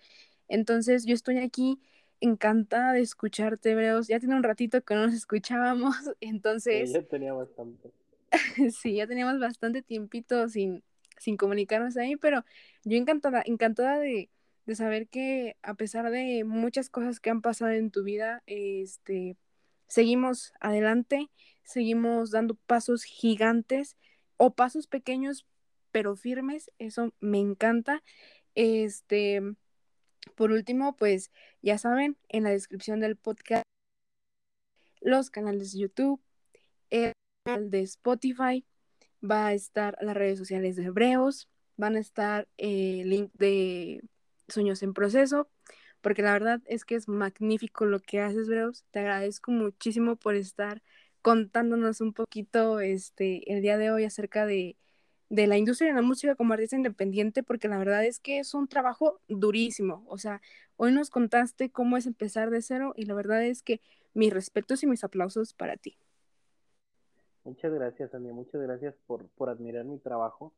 Entonces 0.49 1.05
yo 1.07 1.15
estoy 1.15 1.39
aquí 1.39 1.81
encantada 2.21 2.93
de 2.93 3.01
escucharte, 3.01 3.75
Breos. 3.75 4.09
Ya 4.09 4.19
tiene 4.19 4.37
un 4.37 4.43
ratito 4.43 4.83
que 4.83 4.95
no 4.95 5.07
nos 5.07 5.15
escuchábamos, 5.15 5.97
entonces... 6.21 6.91
Sí, 6.91 6.95
ya 6.95 7.03
tenía 7.03 7.33
bastante. 7.33 7.91
sí, 8.73 8.95
ya 8.97 9.07
teníamos 9.07 9.39
bastante 9.41 9.83
tiempito 9.83 10.49
sin, 10.49 10.83
sin 11.19 11.37
comunicarnos 11.37 11.97
ahí, 11.97 12.17
pero 12.17 12.45
yo 12.85 12.97
encantada, 12.97 13.43
encantada 13.47 13.99
de, 13.99 14.31
de 14.67 14.77
saber 14.77 15.09
que 15.09 15.57
a 15.63 15.75
pesar 15.75 16.11
de 16.11 16.45
muchas 16.45 16.91
cosas 16.91 17.21
que 17.21 17.31
han 17.31 17.43
pasado 17.43 17.73
en 17.73 17.91
tu 17.91 18.03
vida, 18.03 18.43
este, 18.47 19.37
seguimos 19.89 20.53
adelante, 20.61 21.31
seguimos 21.63 22.31
dando 22.31 22.55
pasos 22.55 23.05
gigantes 23.05 23.97
o 24.37 24.55
pasos 24.55 24.87
pequeños 24.87 25.47
pero 25.97 26.15
firmes, 26.15 26.71
eso 26.79 27.15
me 27.21 27.39
encanta. 27.39 28.03
Este, 28.55 29.41
por 30.35 30.51
último, 30.53 30.95
pues 30.95 31.31
ya 31.63 31.79
saben, 31.79 32.19
en 32.29 32.43
la 32.43 32.51
descripción 32.51 33.01
del 33.01 33.17
podcast, 33.17 33.65
los 35.01 35.31
canales 35.31 35.73
de 35.73 35.79
YouTube, 35.79 36.21
canal 36.91 37.13
de 37.55 37.81
Spotify, 37.83 38.65
va 39.23 39.47
a 39.47 39.55
estar 39.55 39.97
las 40.01 40.17
redes 40.17 40.39
sociales 40.39 40.77
de 40.77 40.85
Hebreos, 40.85 41.49
van 41.77 41.97
a 41.97 42.01
estar 42.01 42.49
el 42.57 43.09
link 43.09 43.31
de 43.35 44.03
Sueños 44.49 44.83
en 44.83 44.95
Proceso, 44.95 45.49
porque 46.01 46.23
la 46.23 46.33
verdad 46.33 46.61
es 46.67 46.85
que 46.85 46.97
es 46.97 47.09
magnífico 47.09 47.85
lo 47.85 48.01
que 48.01 48.21
haces, 48.21 48.49
Hebreos. 48.49 48.85
Te 48.91 49.01
agradezco 49.01 49.51
muchísimo 49.53 50.17
por 50.17 50.35
estar 50.35 50.83
contándonos 51.23 52.01
un 52.01 52.13
poquito 52.13 52.81
este, 52.81 53.53
el 53.53 53.63
día 53.63 53.79
de 53.79 53.91
hoy 53.91 54.05
acerca 54.05 54.47
de, 54.47 54.77
de 55.29 55.47
la 55.47 55.57
industria 55.57 55.91
de 55.91 55.97
la 55.97 56.03
música 56.03 56.35
como 56.35 56.53
artista 56.53 56.77
independiente, 56.77 57.43
porque 57.43 57.69
la 57.69 57.79
verdad 57.79 58.05
es 58.05 58.21
que 58.21 58.39
es 58.39 58.55
un 58.55 58.69
trabajo 58.69 59.21
durísimo. 59.29 60.05
O 60.09 60.19
sea, 60.19 60.41
hoy 60.77 60.93
nos 60.93 61.11
contaste 61.11 61.71
cómo 61.71 61.97
es 61.97 62.07
empezar 62.07 62.51
de 62.51 62.63
cero 62.63 62.93
y 62.97 63.07
la 63.07 63.15
verdad 63.15 63.45
es 63.45 63.63
que 63.63 63.81
mis 64.15 64.33
respetos 64.33 64.83
y 64.83 64.87
mis 64.87 65.05
aplausos 65.05 65.55
para 65.55 65.77
ti. 65.77 65.99
Muchas 67.47 67.73
gracias, 67.73 68.13
Andy. 68.13 68.33
Muchas 68.33 68.61
gracias 68.61 68.97
por, 69.07 69.29
por 69.37 69.51
admirar 69.51 69.85
mi 69.85 70.01
trabajo, 70.01 70.53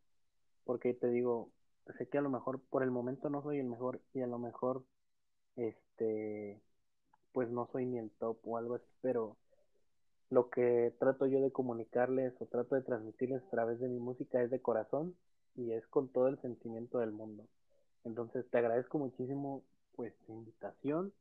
porque 0.65 0.95
te 0.95 1.09
digo, 1.09 1.51
sé 1.99 2.09
que 2.09 2.17
a 2.17 2.23
lo 2.23 2.31
mejor 2.31 2.63
por 2.71 2.83
el 2.83 2.91
momento 2.91 3.29
no 3.29 3.43
soy 3.43 3.59
el 3.59 3.67
mejor 3.67 4.01
y 4.15 4.23
a 4.23 4.27
lo 4.27 4.39
mejor, 4.39 4.85
este, 5.57 6.63
pues 7.33 7.51
no 7.51 7.69
soy 7.73 7.85
ni 7.85 7.99
el 7.99 8.11
top 8.13 8.39
o 8.43 8.57
algo 8.57 8.77
así, 8.77 8.87
pero 9.03 9.37
lo 10.31 10.49
que 10.49 10.95
trato 10.99 11.27
yo 11.27 11.43
de 11.43 11.53
comunicarles 11.53 12.33
o 12.41 12.47
trato 12.47 12.75
de 12.75 12.81
transmitirles 12.81 13.43
a 13.43 13.51
través 13.51 13.81
de 13.81 13.89
mi 13.89 13.99
música 13.99 14.43
es 14.43 14.51
de 14.51 14.63
corazón 14.63 15.15
y 15.57 15.73
es 15.73 15.87
con 15.89 16.09
todo 16.09 16.29
el 16.29 16.41
sentimiento 16.41 17.01
del 17.01 17.13
mundo. 17.13 17.47
Entonces 18.05 18.49
te 18.49 18.57
agradezco 18.57 18.97
muchísimo 18.97 19.63
pues 19.95 20.15
tu 20.27 20.33
invitación 20.33 21.13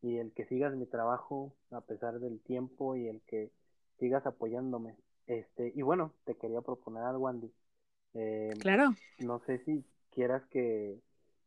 y 0.00 0.18
el 0.18 0.32
que 0.32 0.46
sigas 0.46 0.76
mi 0.76 0.86
trabajo 0.86 1.54
a 1.72 1.80
pesar 1.80 2.20
del 2.20 2.38
tiempo 2.40 2.94
y 2.94 3.08
el 3.08 3.20
que 3.22 3.50
sigas 3.98 4.24
apoyándome. 4.24 4.94
Este, 5.28 5.72
y 5.76 5.82
bueno, 5.82 6.14
te 6.24 6.34
quería 6.36 6.62
proponer 6.62 7.04
algo, 7.04 7.28
Andy. 7.28 7.52
Eh, 8.14 8.54
claro. 8.60 8.94
No 9.18 9.40
sé 9.46 9.58
si 9.64 9.84
quieras 10.10 10.42
que 10.46 10.98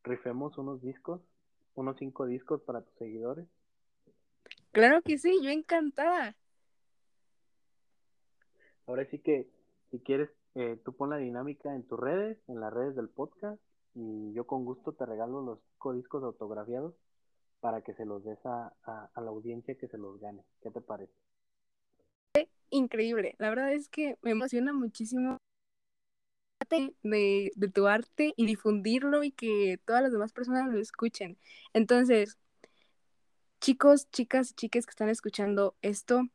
rifemos 0.03 0.57
unos 0.57 0.81
discos, 0.81 1.19
unos 1.75 1.97
cinco 1.97 2.27
discos 2.27 2.61
para 2.61 2.81
tus 2.81 2.93
seguidores. 2.95 3.47
Claro 4.71 5.01
que 5.01 5.17
sí, 5.17 5.41
yo 5.43 5.49
encantada. 5.49 6.35
Ahora 8.85 9.05
sí 9.09 9.19
que, 9.19 9.49
si 9.89 9.99
quieres, 9.99 10.29
eh, 10.55 10.79
tú 10.85 10.93
pon 10.93 11.09
la 11.09 11.17
dinámica 11.17 11.73
en 11.73 11.83
tus 11.83 11.99
redes, 11.99 12.37
en 12.47 12.59
las 12.59 12.71
redes 12.71 12.95
del 12.95 13.09
podcast, 13.09 13.59
y 13.95 14.31
yo 14.33 14.45
con 14.45 14.63
gusto 14.63 14.93
te 14.93 15.05
regalo 15.05 15.41
los 15.41 15.59
cinco 15.73 15.93
discos 15.93 16.23
autografiados 16.23 16.93
para 17.59 17.81
que 17.81 17.93
se 17.95 18.05
los 18.05 18.23
des 18.23 18.39
a, 18.45 18.73
a, 18.83 19.21
la 19.21 19.29
audiencia 19.29 19.75
que 19.75 19.87
se 19.87 19.97
los 19.97 20.19
gane. 20.19 20.43
¿Qué 20.61 20.71
te 20.71 20.81
parece? 20.81 21.13
Increíble. 22.69 23.35
La 23.37 23.49
verdad 23.49 23.73
es 23.73 23.89
que 23.89 24.17
me 24.21 24.31
emociona 24.31 24.71
muchísimo 24.71 25.37
de, 26.69 27.51
de, 27.55 27.69
tu 27.69 27.87
arte 27.87 28.33
y 28.37 28.45
difundirlo 28.45 29.23
y 29.23 29.31
que 29.31 29.77
todas 29.85 30.01
las 30.01 30.13
demás 30.13 30.31
personas 30.31 30.71
lo 30.71 30.79
escuchen. 30.79 31.37
Entonces, 31.73 32.37
chicos, 33.59 34.09
chicas 34.11 34.51
y 34.51 34.53
chiques 34.53 34.85
que 34.85 34.91
están 34.91 35.09
escuchando 35.09 35.75
esto, 35.81 36.29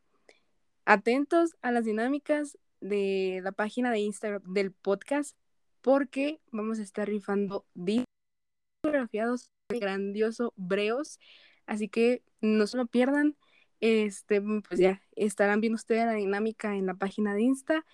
atentos 0.84 1.56
a 1.62 1.72
las 1.72 1.84
dinámicas 1.84 2.58
de 2.80 3.40
la 3.42 3.52
página 3.52 3.90
de 3.90 4.00
Instagram 4.00 4.42
del 4.52 4.72
podcast 4.72 5.36
porque 5.80 6.40
vamos 6.50 6.78
a 6.78 6.82
estar 6.82 7.08
rifando 7.08 7.64
fotografiados 8.84 9.50
de 9.68 9.78
grandioso 9.78 10.52
breos, 10.56 11.18
así 11.66 11.88
que 11.88 12.22
no 12.40 12.66
se 12.66 12.76
lo 12.76 12.86
pierdan. 12.86 13.36
Este, 13.80 14.40
pues 14.40 14.80
ya 14.80 15.02
estarán 15.16 15.60
viendo 15.60 15.76
ustedes 15.76 16.06
la 16.06 16.12
dinámica 16.12 16.76
en 16.76 16.86
la 16.86 16.94
página 16.94 17.34
de 17.34 17.42
Insta 17.42 17.84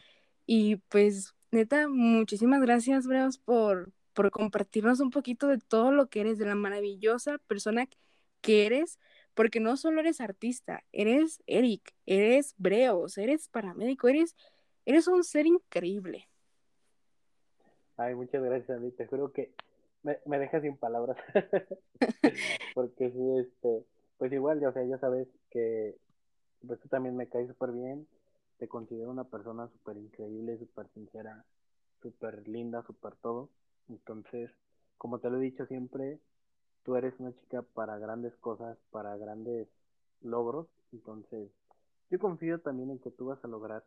y 0.47 0.77
pues 0.89 1.35
neta, 1.51 1.89
muchísimas 1.89 2.61
gracias, 2.61 3.07
breos, 3.07 3.39
por 3.39 3.93
por 4.13 4.31
compartirnos 4.31 5.01
un 5.01 5.11
poquito 5.11 5.49
de 5.49 5.59
todo 5.59 5.91
lo 5.91 6.09
que 6.09 6.21
eres, 6.21 6.39
de 6.39 6.45
la 6.45 6.55
maravillosa 6.55 7.39
persona 7.49 7.89
que 8.41 8.67
eres 8.67 8.99
porque 9.35 9.61
no 9.61 9.77
solo 9.77 10.01
eres 10.01 10.21
artista, 10.21 10.85
eres 10.93 11.43
Eric, 11.47 11.95
eres 12.07 12.55
Breos, 12.59 13.17
eres 13.19 13.49
paramédico, 13.49 14.09
eres, 14.09 14.37
eres 14.85 15.09
un 15.09 15.25
ser 15.25 15.47
increíble. 15.47 16.29
Ay, 17.97 18.15
muchas 18.15 18.43
gracias, 18.43 18.77
a 18.77 18.81
mí, 18.81 18.91
te 18.91 19.07
juro 19.07 19.33
que 19.33 19.53
me, 20.03 20.19
me 20.27 20.39
dejas 20.39 20.63
sin 20.63 20.77
palabras. 20.77 21.17
porque 22.75 23.11
sí, 23.11 23.39
este, 23.39 23.85
pues 24.23 24.33
igual, 24.35 24.65
o 24.65 24.73
sea, 24.73 24.85
ya 24.85 24.99
sabes 24.99 25.27
que 25.51 25.97
pues 26.65 26.79
tú 26.79 26.89
también 26.89 27.17
me 27.17 27.29
caes 27.29 27.49
súper 27.49 27.73
bien, 27.73 28.07
te 28.57 28.69
considero 28.69 29.11
una 29.11 29.25
persona 29.25 29.67
súper 29.67 29.97
increíble, 29.97 30.59
súper 30.59 30.87
sincera, 30.95 31.45
súper 32.01 32.47
linda, 32.47 32.85
súper 32.85 33.17
todo. 33.17 33.49
Entonces, 33.89 34.49
como 34.97 35.19
te 35.19 35.29
lo 35.29 35.39
he 35.39 35.41
dicho 35.41 35.67
siempre, 35.67 36.21
tú 36.85 36.95
eres 36.95 37.19
una 37.19 37.35
chica 37.35 37.63
para 37.63 37.99
grandes 37.99 38.37
cosas, 38.37 38.79
para 38.93 39.17
grandes 39.17 39.67
logros, 40.21 40.69
entonces 40.93 41.51
yo 42.09 42.21
confío 42.21 42.61
también 42.61 42.93
en 42.93 43.01
que 43.01 43.11
tú 43.11 43.27
vas 43.27 43.45
a 43.45 43.49
lograr 43.49 43.83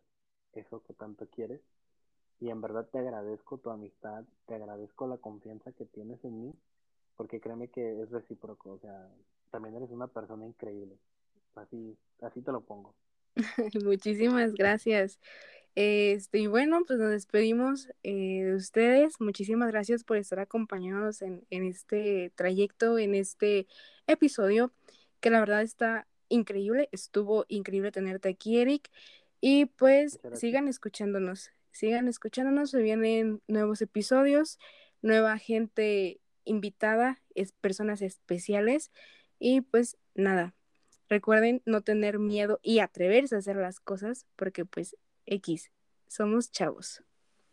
eso 0.52 0.84
que 0.84 0.94
tanto 0.94 1.28
quieres 1.28 1.62
y 2.42 2.50
en 2.50 2.60
verdad 2.60 2.90
te 2.92 3.00
agradezco 3.00 3.58
tu 3.58 3.70
amistad, 3.70 4.26
te 4.48 4.56
agradezco 4.56 5.08
la 5.08 5.16
confianza 5.16 5.72
que 5.72 5.86
tienes 5.86 6.22
en 6.26 6.42
mí, 6.42 6.54
porque 7.16 7.40
créeme 7.40 7.70
que 7.70 8.02
es 8.02 8.12
recíproco, 8.12 8.72
o 8.72 8.80
sea, 8.80 9.10
también 9.56 9.78
eres 9.78 9.90
una 9.90 10.08
persona 10.08 10.46
increíble, 10.46 10.98
así, 11.56 11.98
así 12.20 12.42
te 12.42 12.52
lo 12.52 12.60
pongo. 12.60 12.94
Muchísimas 13.86 14.54
gracias. 14.54 15.18
Este, 15.76 16.40
y 16.40 16.48
bueno, 16.48 16.82
pues 16.86 17.00
nos 17.00 17.12
despedimos 17.12 17.88
eh, 18.04 18.44
de 18.44 18.54
ustedes. 18.54 19.22
Muchísimas 19.22 19.72
gracias 19.72 20.04
por 20.04 20.18
estar 20.18 20.42
acompañándonos 20.42 21.22
en, 21.22 21.46
en, 21.52 21.64
este 21.64 22.34
trayecto, 22.36 23.00
en 23.00 23.16
este 23.16 23.66
episodio, 24.08 24.74
que 25.22 25.30
la 25.30 25.40
verdad 25.40 25.62
está 25.62 26.06
increíble. 26.28 26.90
Estuvo 26.92 27.46
increíble 27.48 27.94
tenerte 27.94 28.28
aquí, 28.28 28.60
Eric. 28.60 28.92
Y 29.40 29.68
pues 29.68 30.20
sigan 30.34 30.68
escuchándonos, 30.68 31.52
sigan 31.72 32.10
escuchándonos. 32.10 32.72
Se 32.72 32.82
vienen 32.82 33.42
nuevos 33.48 33.82
episodios, 33.82 34.60
nueva 35.02 35.38
gente 35.38 36.20
invitada, 36.44 37.22
es 37.36 37.54
personas 37.54 38.02
especiales. 38.02 38.92
Y 39.48 39.62
pues 39.62 39.96
nada, 40.16 40.56
recuerden 41.08 41.62
no 41.66 41.82
tener 41.82 42.18
miedo 42.18 42.60
y 42.64 42.80
atreverse 42.80 43.36
a 43.36 43.38
hacer 43.38 43.58
las 43.58 43.80
cosas 43.80 44.26
porque 44.36 44.66
pues 44.66 44.98
X, 45.28 45.70
somos 46.08 46.50
chavos. 46.50 47.04